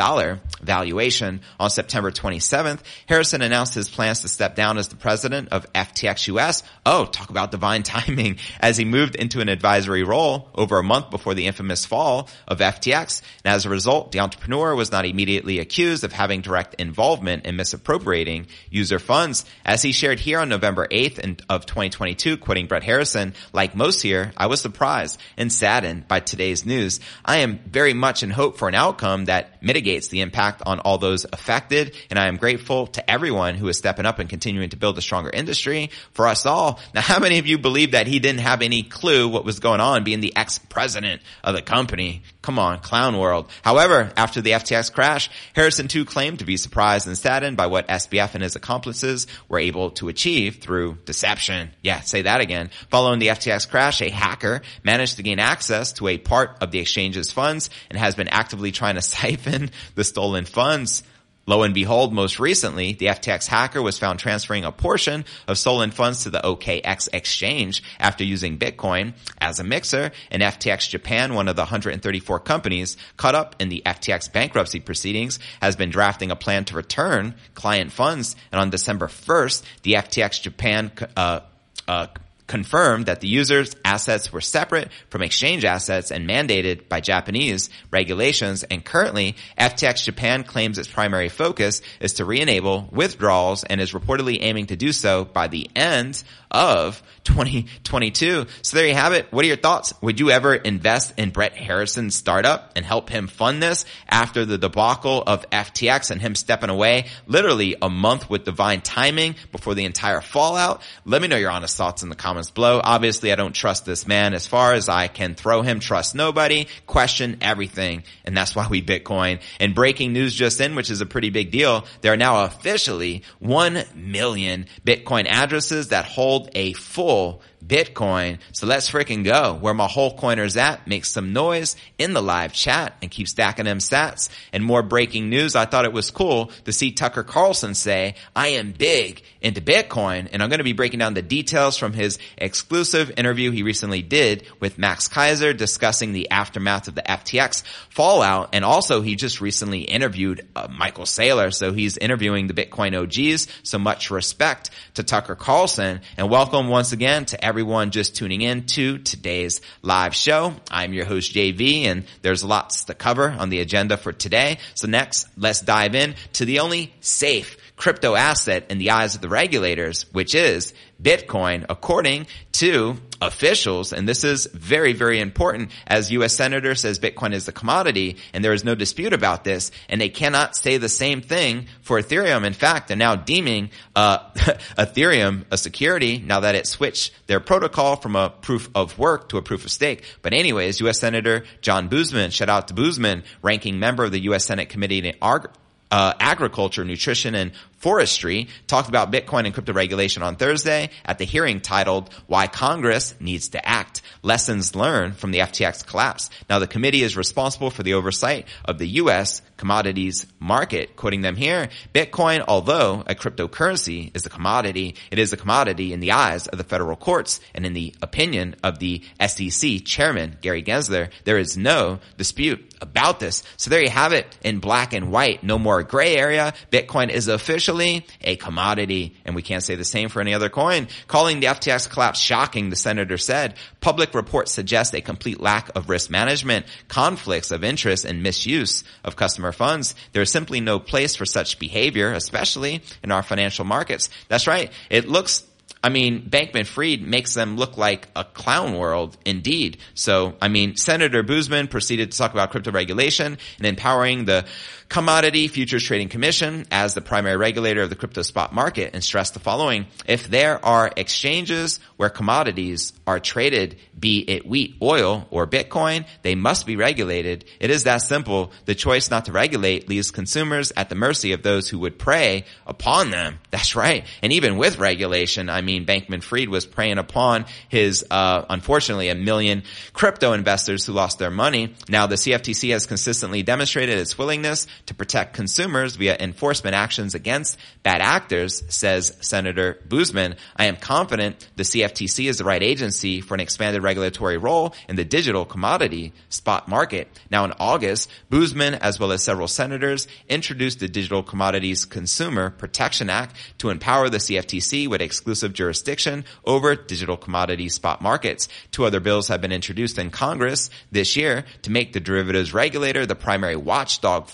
valuation. 0.62 1.42
On 1.60 1.70
September 1.70 2.12
27th, 2.12 2.80
Harrison 3.08 3.42
announced 3.42 3.74
his 3.74 3.90
plans 3.90 4.22
to 4.22 4.28
step 4.28 4.56
down 4.56 4.78
as 4.78 4.88
the 4.88 4.96
president 4.96 5.50
of 5.50 5.72
FTX 5.74 6.28
US. 6.28 6.64
Oh, 6.86 7.06
talk 7.06 7.30
about 7.30 7.52
divine 7.52 7.84
timing 7.90 8.38
as 8.60 8.78
he 8.78 8.86
moved 8.86 9.16
into 9.16 9.42
an 9.42 9.50
advisory 9.50 10.04
role 10.04 10.50
over 10.56 10.78
a 10.80 10.84
month 10.84 11.10
before 11.10 11.34
the 11.34 11.48
infamous 11.48 11.86
fall 11.86 12.30
of 12.48 12.60
FTX. 12.60 13.22
And 13.44 13.54
as 13.54 13.66
a 13.66 13.70
result, 13.70 14.12
the 14.12 14.20
entrepreneur 14.20 14.76
was 14.76 14.92
not 14.92 15.06
immediately 15.06 15.60
accused 15.60 16.04
of 16.04 16.14
having 16.14 16.42
direct 16.42 16.76
involvement 16.76 17.46
in 17.46 17.56
misappropriating 17.56 18.48
user 18.70 19.00
funds. 19.00 19.46
As 19.66 19.82
he 19.82 19.92
shared 19.92 20.20
here 20.20 20.40
on 20.40 20.50
November 20.50 20.88
8th 20.88 21.42
of 21.50 21.66
2022, 21.66 22.38
quoting 22.38 22.68
Brett 22.70 22.84
Harrison, 22.84 23.34
like 23.52 23.76
most 23.76 24.02
here, 24.02 24.32
I 24.38 24.48
was 24.48 24.62
surprised 24.62 25.20
and 25.36 25.52
saddened 25.52 26.08
by 26.08 26.22
today's 26.22 26.66
news. 26.66 27.02
I 27.26 27.40
am 27.40 27.60
very 27.66 27.94
much 27.94 28.24
in 28.24 28.30
hope 28.30 28.58
for 28.58 28.70
an 28.70 28.76
outcome 28.76 29.26
that 29.26 29.62
mitigates 29.62 30.08
the 30.08 30.22
impact 30.22 30.62
on 30.66 30.80
all 30.80 30.98
those 30.98 31.26
affected. 31.26 31.96
And 32.10 32.18
I 32.18 32.28
am 32.28 32.38
grateful 32.38 32.88
to 32.88 33.12
everyone 33.12 33.56
who 33.56 33.68
is 33.68 33.78
stepping 33.78 34.06
up 34.06 34.20
and 34.20 34.30
continuing 34.30 34.70
to 34.70 34.78
build 34.78 34.98
a 34.98 35.02
stronger 35.02 35.30
industry 35.30 35.90
for 36.14 36.28
us 36.28 36.46
all. 36.46 36.80
Now, 36.94 37.02
how 37.02 37.20
many 37.20 37.40
of 37.40 37.48
you 37.48 37.58
believe 37.58 37.92
that 37.92 38.08
he 38.08 38.20
didn't 38.20 38.42
have 38.42 38.62
any 38.62 38.84
clue 38.84 39.28
what 39.28 39.44
was 39.44 39.60
going 39.60 39.82
on 39.82 40.04
being 40.06 40.22
the 40.22 40.36
ex-president 40.38 41.22
of 41.44 41.56
the 41.56 41.62
company? 41.62 42.24
Come 42.50 42.58
on, 42.58 42.80
clown 42.80 43.20
world. 43.20 43.48
However, 43.62 44.12
after 44.18 44.42
the 44.42 44.54
FTX 44.54 44.92
crash, 44.92 45.30
Harrison 45.54 45.88
too 45.88 46.04
claimed 46.04 46.40
to 46.40 46.46
be 46.46 46.58
surprised 46.58 47.06
and 47.06 47.16
saddened 47.16 47.58
by 47.58 47.68
what 47.68 47.88
SBF 47.88 48.34
and 48.34 48.42
his 48.42 48.56
accomplices 48.56 49.28
were 49.48 49.60
able 49.60 49.92
to 49.92 50.10
achieve 50.10 50.56
through 50.56 50.98
deception. 51.06 51.70
Yeah, 51.84 52.00
say 52.00 52.24
that 52.24 52.42
again. 52.42 52.72
Following 52.90 53.20
the 53.20 53.28
FTX 53.28 53.70
crash, 53.70 54.02
a 54.02 54.10
hacker 54.10 54.64
managed 54.84 55.18
to 55.18 55.22
gain 55.22 55.38
access 55.38 55.94
to 55.94 56.08
a 56.08 56.18
part 56.18 56.58
of 56.60 56.72
the 56.72 56.80
exchange's 56.80 57.32
funds 57.32 57.70
and 57.92 58.00
has 58.00 58.16
been 58.16 58.30
actively 58.30 58.72
trying 58.72 58.96
to 58.96 59.02
siphon 59.04 59.70
the 59.94 60.04
stolen 60.04 60.46
funds. 60.46 61.04
Lo 61.50 61.64
and 61.64 61.74
behold, 61.74 62.14
most 62.14 62.40
recently, 62.40 62.94
the 62.94 63.08
FTX 63.08 63.48
hacker 63.48 63.82
was 63.82 63.98
found 63.98 64.20
transferring 64.20 64.66
a 64.66 64.72
portion 64.72 65.26
of 65.48 65.58
stolen 65.58 65.90
funds 65.90 66.22
to 66.22 66.30
the 66.30 66.40
OKX 66.42 67.10
exchange 67.12 67.82
after 68.00 68.24
using 68.24 68.60
Bitcoin 68.60 69.14
as 69.42 69.60
a 69.60 69.64
mixer. 69.64 70.12
And 70.30 70.44
FTX 70.44 70.88
Japan, 70.88 71.34
one 71.34 71.48
of 71.48 71.56
the 71.56 71.64
134 71.64 72.40
companies 72.42 72.98
caught 73.18 73.34
up 73.34 73.56
in 73.60 73.70
the 73.70 73.82
FTX 73.84 74.32
bankruptcy 74.32 74.80
proceedings, 74.80 75.40
has 75.60 75.76
been 75.76 75.90
drafting 75.90 76.30
a 76.30 76.36
plan 76.36 76.66
to 76.66 76.76
return 76.76 77.34
client 77.56 77.92
funds. 77.92 78.36
And 78.52 78.62
on 78.62 78.70
December 78.70 79.08
1st, 79.08 79.64
the 79.82 79.94
FTX 79.94 80.44
Japan 80.44 80.92
uh, 81.18 81.40
uh, 81.88 82.08
confirmed 82.50 83.06
that 83.06 83.22
the 83.22 83.30
user's 83.30 83.76
assets 83.86 84.34
were 84.34 84.42
separate 84.42 84.90
from 85.10 85.22
exchange 85.22 85.64
assets 85.64 86.12
and 86.12 86.28
mandated 86.28 86.90
by 86.90 87.00
Japanese 87.00 87.70
regulations. 87.92 88.64
And 88.64 88.84
currently, 88.84 89.38
FTX 89.58 90.04
Japan 90.04 90.44
claims 90.44 90.78
its 90.78 90.90
primary 90.90 91.30
focus 91.30 91.82
is 92.02 92.14
to 92.14 92.26
re-enable 92.26 92.90
withdrawals 92.92 93.64
and 93.64 93.80
is 93.80 93.94
reportedly 93.94 94.40
aiming 94.42 94.66
to 94.68 94.76
do 94.76 94.92
so 94.92 95.24
by 95.24 95.48
the 95.48 95.70
end 95.76 96.22
of 96.52 97.02
2022. 97.26 98.48
So 98.62 98.78
there 98.78 98.88
you 98.88 98.96
have 98.96 99.14
it. 99.14 99.32
What 99.32 99.46
are 99.46 99.48
your 99.48 99.58
thoughts? 99.58 99.94
Would 100.02 100.20
you 100.20 100.32
ever 100.32 100.56
invest 100.56 101.14
in 101.18 101.30
Brett 101.30 101.54
Harrison's 101.54 102.16
startup 102.16 102.72
and 102.76 102.86
help 102.86 103.10
him 103.10 103.28
fund 103.28 103.62
this 103.62 103.86
after 104.10 104.46
the 104.46 104.58
debacle 104.58 105.22
of 105.26 105.48
FTX 105.52 106.10
and 106.12 106.20
him 106.20 106.34
stepping 106.34 106.70
away 106.70 107.06
literally 107.28 107.76
a 107.82 107.90
month 107.90 108.30
with 108.30 108.46
divine 108.46 108.82
timing 108.82 109.36
before 109.52 109.76
the 109.76 109.86
entire 109.86 110.22
fallout? 110.22 110.82
Let 111.06 111.22
me 111.22 111.28
know 111.28 111.38
your 111.38 111.52
honest 111.52 111.78
thoughts 111.78 112.02
in 112.02 112.10
the 112.10 112.16
comments 112.16 112.39
below. 112.52 112.82
Obviously, 112.84 113.32
I 113.32 113.36
don't 113.36 113.54
trust 113.54 113.86
this 113.86 114.08
man 114.08 114.34
as 114.34 114.48
far 114.48 114.74
as 114.74 114.90
I 114.90 115.08
can 115.08 115.36
throw 115.36 115.62
him, 115.62 115.80
trust 115.80 116.16
nobody, 116.16 116.68
question 116.88 117.38
everything. 117.42 118.04
And 118.26 118.36
that's 118.36 118.56
why 118.56 118.68
we 118.68 118.82
Bitcoin. 118.82 119.42
And 119.60 119.76
breaking 119.76 120.14
news 120.14 120.34
just 120.34 120.60
in, 120.62 120.76
which 120.76 120.90
is 120.90 121.02
a 121.02 121.06
pretty 121.06 121.30
big 121.30 121.52
deal. 121.52 121.86
There 122.02 122.14
are 122.14 122.18
now 122.18 122.46
officially 122.46 123.24
1 123.40 123.84
million 123.96 124.68
Bitcoin 124.86 125.28
addresses 125.28 125.90
that 125.90 126.06
hold 126.06 126.50
a 126.56 126.74
full 126.74 127.42
Bitcoin. 127.66 128.40
So 128.52 128.68
let's 128.68 128.90
freaking 128.90 129.24
go. 129.24 129.54
Where 129.54 129.74
my 129.74 129.88
whole 129.88 130.18
coiners 130.18 130.58
at, 130.58 130.88
make 130.88 131.06
some 131.06 131.34
noise 131.34 131.76
in 131.98 132.14
the 132.14 132.22
live 132.22 132.54
chat 132.54 132.96
and 133.02 133.12
keep 133.12 133.28
stacking 133.28 133.66
them 133.66 133.80
sats. 133.80 134.30
And 134.54 134.64
more 134.64 134.82
breaking 134.82 135.30
news. 135.30 135.56
I 135.56 135.66
thought 135.66 135.86
it 135.86 135.94
was 135.94 136.12
cool 136.12 136.48
to 136.66 136.72
see 136.72 136.92
Tucker 136.92 137.24
Carlson 137.24 137.76
say, 137.76 138.16
I 138.36 138.50
am 138.50 138.72
big 138.72 139.22
into 139.42 139.62
Bitcoin. 139.62 140.30
And 140.32 140.42
I'm 140.42 140.50
going 140.50 140.60
to 140.60 140.64
be 140.64 140.74
breaking 140.74 141.00
down 141.00 141.14
the 141.14 141.22
details 141.22 141.78
from 141.78 141.94
his 141.94 142.18
exclusive 142.38 143.12
interview 143.18 143.52
he 143.52 143.64
recently 143.64 144.02
did 144.02 144.46
with 144.60 144.78
Max 144.78 145.08
Keiser 145.08 145.56
discussing 145.56 146.14
the 146.14 146.32
aftermath 146.32 146.88
of 146.88 146.96
the 146.96 147.02
FTX 147.02 147.64
fallout. 147.90 148.50
And 148.54 148.66
also 148.66 149.02
he 149.02 149.16
just 149.16 149.42
recently 149.42 149.82
interviewed 149.82 150.48
uh, 150.56 150.68
Michael 150.70 151.06
Saylor. 151.06 151.54
So 151.54 151.74
he's 151.74 151.98
interviewing 151.98 152.48
the 152.48 152.54
Bitcoin 152.54 152.96
OGs. 153.00 153.48
So 153.64 153.80
much 153.80 154.12
respect 154.12 154.72
to 154.96 155.04
Tucker 155.04 155.36
Carlson 155.36 156.02
and 156.18 156.30
welcome 156.30 156.68
once 156.68 156.92
again 156.92 157.26
to 157.26 157.46
everyone 157.50 157.90
just 157.90 158.16
tuning 158.16 158.42
in 158.42 158.68
to 158.68 159.00
today's 159.00 159.60
live 159.82 160.14
show. 160.14 160.54
I'm 160.70 160.94
your 160.94 161.06
host 161.06 161.34
JV 161.34 161.86
and 161.86 162.06
there's 162.22 162.44
lots 162.44 162.84
to 162.84 162.94
cover 162.94 163.28
on 163.28 163.50
the 163.50 163.60
agenda 163.60 163.98
for 163.98 164.14
today. 164.14 164.60
So 164.76 164.88
next, 164.88 165.26
let's 165.36 165.60
dive 165.60 165.96
in 165.96 166.14
to 166.34 166.46
the 166.46 166.60
only 166.60 166.94
safe 167.02 167.58
crypto 167.76 168.14
asset 168.14 168.68
in 168.70 168.78
the 168.78 168.92
eyes 168.92 169.16
of 169.16 169.22
the 169.22 169.30
regulators, 169.30 170.06
which 170.14 170.36
is 170.36 170.76
Bitcoin, 171.02 171.66
according 171.70 172.28
to 172.52 172.98
officials. 173.22 173.94
And 173.94 174.08
this 174.08 174.24
is 174.24 174.46
very, 174.48 174.94
very 174.94 175.20
important 175.20 175.72
as 175.88 176.12
U.S. 176.12 176.34
Senator 176.34 176.76
says 176.76 177.00
Bitcoin 177.00 177.34
is 177.34 177.48
a 177.48 177.52
commodity 177.52 178.18
and 178.34 178.44
there 178.44 178.54
is 178.54 178.64
no 178.64 178.76
dispute 178.76 179.14
about 179.14 179.44
this. 179.44 179.72
And 179.90 180.00
they 180.00 180.10
cannot 180.10 180.56
say 180.56 180.78
the 180.78 180.90
same 180.90 181.22
thing 181.22 181.68
for 181.82 182.00
Ethereum. 182.00 182.46
In 182.46 182.54
fact, 182.54 182.88
they're 182.88 182.98
now 182.98 183.16
deeming, 183.16 183.70
uh, 183.96 184.30
Ethereum 184.78 185.46
a 185.52 185.58
security 185.58 186.20
now 186.20 186.42
that 186.42 186.56
it 186.56 186.68
switched 186.68 187.14
their 187.28 187.40
protocol 187.40 187.96
from 187.96 188.16
a 188.16 188.30
proof 188.30 188.70
of 188.74 188.98
work 188.98 189.30
to 189.30 189.38
a 189.38 189.42
proof 189.42 189.66
of 189.66 189.72
stake. 189.72 190.04
But 190.22 190.34
anyways, 190.34 190.80
U.S. 190.82 191.00
Senator 191.00 191.44
John 191.62 191.90
Boozman, 191.90 192.32
shout 192.32 192.50
out 192.50 192.68
to 192.70 192.74
Boozman, 192.74 193.24
ranking 193.42 193.80
member 193.80 194.04
of 194.06 194.12
the 194.12 194.20
U.S. 194.22 194.46
Senate 194.46 194.70
Committee 194.70 195.14
on 195.22 195.46
uh, 195.92 196.14
Agriculture, 196.20 196.86
Nutrition, 196.86 197.36
and 197.36 197.52
Forestry 197.80 198.50
talked 198.68 198.90
about 198.90 199.12
Bitcoin 199.12 199.46
and 199.46 199.54
crypto 199.54 199.74
regulation 199.74 200.22
on 200.22 200.36
Thursday 200.36 200.90
at 201.06 201.18
the 201.18 201.26
hearing 201.26 201.62
titled 201.62 202.14
Why 202.28 202.48
Congress 202.48 203.16
Needs 203.20 203.50
to 203.50 203.68
Act. 203.68 204.02
Lessons 204.22 204.76
learned 204.76 205.16
from 205.16 205.32
the 205.32 205.40
FTX 205.40 205.88
collapse. 205.88 206.30
Now 206.50 206.60
the 206.60 206.68
committee 206.68 207.04
is 207.04 207.16
responsible 207.16 207.70
for 207.70 207.84
the 207.84 207.94
oversight 207.94 208.48
of 208.66 208.80
the 208.80 208.88
U.S. 208.88 209.42
commodities 209.56 210.28
market. 210.40 210.98
Quoting 210.98 211.22
them 211.22 211.38
here, 211.38 211.70
Bitcoin, 211.94 212.44
although 212.48 213.04
a 213.08 213.16
cryptocurrency 213.16 214.14
is 214.14 214.26
a 214.26 214.30
commodity, 214.30 214.96
it 215.10 215.20
is 215.20 215.32
a 215.32 215.38
commodity 215.38 215.94
in 215.94 216.02
the 216.02 216.12
eyes 216.12 216.48
of 216.48 216.58
the 216.58 216.66
federal 216.66 216.98
courts 216.98 217.40
and 217.56 217.66
in 217.66 217.74
the 217.74 217.96
opinion 218.02 218.56
of 218.62 218.80
the 218.80 219.04
SEC 219.26 219.86
chairman, 219.86 220.38
Gary 220.42 220.64
Gensler. 220.64 221.10
There 221.24 221.38
is 221.38 221.56
no 221.56 222.00
dispute 222.18 222.74
about 222.82 223.20
this. 223.20 223.44
So 223.58 223.70
there 223.70 223.82
you 223.82 223.90
have 223.90 224.14
it 224.14 224.38
in 224.44 224.60
black 224.60 224.94
and 224.94 225.12
white. 225.12 225.44
No 225.44 225.58
more 225.58 225.84
gray 225.84 226.16
area. 226.16 226.54
Bitcoin 226.72 227.10
is 227.10 227.28
a 227.70 228.36
commodity. 228.38 229.16
And 229.26 229.36
we 229.36 229.42
can't 229.42 229.64
say 229.64 229.76
the 229.76 229.86
same 229.86 230.10
for 230.10 230.22
any 230.22 230.34
other 230.34 230.50
coin. 230.50 230.88
Calling 231.08 231.40
the 231.40 231.48
FTX 231.48 231.90
collapse 231.90 232.20
shocking, 232.20 232.70
the 232.70 232.76
senator 232.76 233.18
said, 233.18 233.56
public 233.82 234.14
reports 234.14 234.52
suggest 234.52 234.94
a 234.94 235.02
complete 235.02 235.40
lack 235.40 235.70
of 235.76 235.90
risk 235.90 236.10
management, 236.10 236.66
conflicts 236.88 237.52
of 237.52 237.64
interest, 237.64 238.06
and 238.06 238.24
misuse 238.24 238.84
of 239.04 239.16
customer 239.16 239.52
funds. 239.52 239.96
There 240.14 240.22
is 240.22 240.32
simply 240.32 240.62
no 240.62 240.80
place 240.80 241.16
for 241.16 241.26
such 241.26 241.60
behavior, 241.60 242.12
especially 242.14 242.82
in 243.04 243.12
our 243.12 243.24
financial 243.24 243.66
markets. 243.66 244.10
That's 244.28 244.48
right. 244.48 244.72
It 244.90 245.08
looks 245.08 245.44
I 245.82 245.90
mean, 245.90 246.30
Bankman 246.30 246.66
Fried 246.66 247.02
makes 247.02 247.34
them 247.34 247.56
look 247.56 247.78
like 247.78 248.10
a 248.16 248.26
clown 248.26 248.78
world 248.78 249.16
indeed. 249.26 249.78
So, 249.94 250.36
I 250.42 250.50
mean, 250.50 250.76
Senator 250.76 251.24
Boozman 251.24 251.70
proceeded 251.70 252.12
to 252.12 252.18
talk 252.18 252.34
about 252.34 252.52
crypto 252.52 252.72
regulation 252.72 253.38
and 253.58 253.68
empowering 253.68 254.26
the 254.26 254.46
Commodity 254.90 255.48
Futures 255.48 255.84
Trading 255.84 256.10
Commission 256.10 256.66
as 256.72 256.96
the 256.96 257.02
primary 257.02 257.38
regulator 257.38 257.84
of 257.84 257.92
the 257.92 257.96
crypto 257.96 258.24
spot 258.24 258.56
market 258.56 258.96
and 258.96 259.04
stressed 259.04 259.36
the 259.36 259.40
following. 259.40 259.86
If 260.08 260.28
there 260.28 260.64
are 260.66 260.92
exchanges 260.98 261.80
where 261.98 262.10
commodities 262.10 262.94
are 263.06 263.20
traded, 263.20 263.78
be 264.00 264.20
it 264.28 264.48
wheat, 264.48 264.78
oil, 264.82 265.28
or 265.30 265.46
Bitcoin, 265.46 266.08
they 266.24 266.34
must 266.34 266.66
be 266.66 266.76
regulated. 266.76 267.46
It 267.60 267.70
is 267.70 267.84
that 267.84 267.98
simple. 267.98 268.52
The 268.66 268.74
choice 268.74 269.12
not 269.12 269.26
to 269.26 269.32
regulate 269.32 269.88
leaves 269.88 270.10
consumers 270.10 270.72
at 270.76 270.90
the 270.90 270.96
mercy 270.96 271.34
of 271.34 271.44
those 271.44 271.70
who 271.70 271.78
would 271.80 272.00
prey 272.00 272.46
upon 272.66 273.12
them. 273.12 273.38
That's 273.52 273.76
right. 273.76 274.08
And 274.24 274.34
even 274.34 274.58
with 274.58 274.80
regulation, 274.80 275.50
I 275.50 275.62
mean, 275.62 275.86
Bankman 275.86 276.24
Fried 276.24 276.50
was 276.50 276.66
preying 276.66 276.98
upon 276.98 277.46
his, 277.68 278.06
uh, 278.10 278.44
unfortunately, 278.50 279.10
a 279.10 279.16
million 279.16 279.64
crypto 279.94 280.34
investors 280.34 280.84
who 280.84 280.94
lost 280.94 281.20
their 281.20 281.30
money. 281.30 281.76
Now, 281.88 282.08
the 282.08 282.16
CFTC 282.16 282.72
has 282.72 282.88
consistently 282.88 283.44
demonstrated 283.44 284.00
its 284.00 284.18
willingness 284.18 284.66
to 284.88 284.94
protect 284.94 285.34
consumers 285.34 285.96
via 285.96 286.18
enforcement 286.20 286.76
actions 286.76 287.16
against 287.16 287.58
bad 287.84 288.02
actors, 288.02 288.64
says 288.70 289.16
Senator 289.22 289.80
Boozman. 289.88 290.36
I 290.56 290.66
am 290.66 290.76
confident 290.76 291.48
the 291.56 291.64
CFTC 291.64 292.30
is 292.30 292.38
the 292.38 292.44
right 292.44 292.64
agency 292.64 293.22
for 293.22 293.34
an 293.34 293.40
expanded 293.40 293.84
regulatory 293.84 294.38
role 294.38 294.74
in 294.88 294.96
the 294.96 295.06
digital 295.06 295.46
commodity 295.46 296.14
spot 296.30 296.68
market. 296.68 297.08
Now 297.30 297.46
in 297.46 297.54
August, 297.60 298.10
Boozman, 298.30 298.78
as 298.80 299.00
well 299.00 299.12
as 299.12 299.24
several 299.24 299.48
senators, 299.48 300.08
introduced 300.28 300.80
the 300.80 300.88
Digital 300.88 301.24
Commodities 301.24 301.86
Consumer 301.86 302.50
Protection 302.50 303.10
Act 303.10 303.36
to 303.60 303.70
empower 303.70 304.10
the 304.10 304.18
CFTC 304.18 304.88
with 304.88 305.02
exclusive 305.02 305.54
jurisdiction 305.54 306.26
over 306.46 306.76
digital 306.76 307.18
commodity 307.18 307.70
spot 307.70 308.02
markets. 308.02 308.48
Two 308.72 308.86
other 308.86 309.00
bills 309.00 309.28
have 309.28 309.42
been 309.42 309.52
introduced 309.52 309.98
in 309.98 310.10
Congress 310.10 310.70
this 310.92 311.16
year 311.16 311.46
to 311.64 311.72
make 311.72 311.94
the 311.94 312.00
derivatives 312.00 312.54
regulator 312.54 313.06
the 313.06 313.16
primary 313.16 313.56
watchdog 313.56 314.28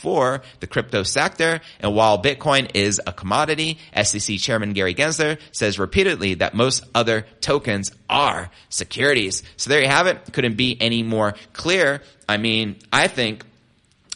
the 0.60 0.68
crypto 0.68 1.04
sector. 1.04 1.62
And 1.80 1.96
while 1.96 2.22
Bitcoin 2.22 2.72
is 2.74 3.02
a 3.06 3.14
commodity, 3.14 3.78
SEC 4.02 4.38
Chairman 4.38 4.74
Gary 4.74 4.96
Gensler 4.96 5.40
says 5.52 5.80
repeatedly 5.80 6.36
that 6.36 6.54
most 6.54 6.84
other 6.94 7.26
tokens 7.42 7.92
are 8.10 8.50
securities. 8.70 9.44
So 9.58 9.70
there 9.70 9.82
you 9.82 9.88
have 9.88 10.08
it. 10.08 10.32
Couldn't 10.32 10.56
be 10.56 10.78
any 10.80 11.04
more 11.04 11.36
clear. 11.54 12.02
I 12.28 12.38
mean, 12.38 12.78
I 12.92 13.08
think 13.08 13.46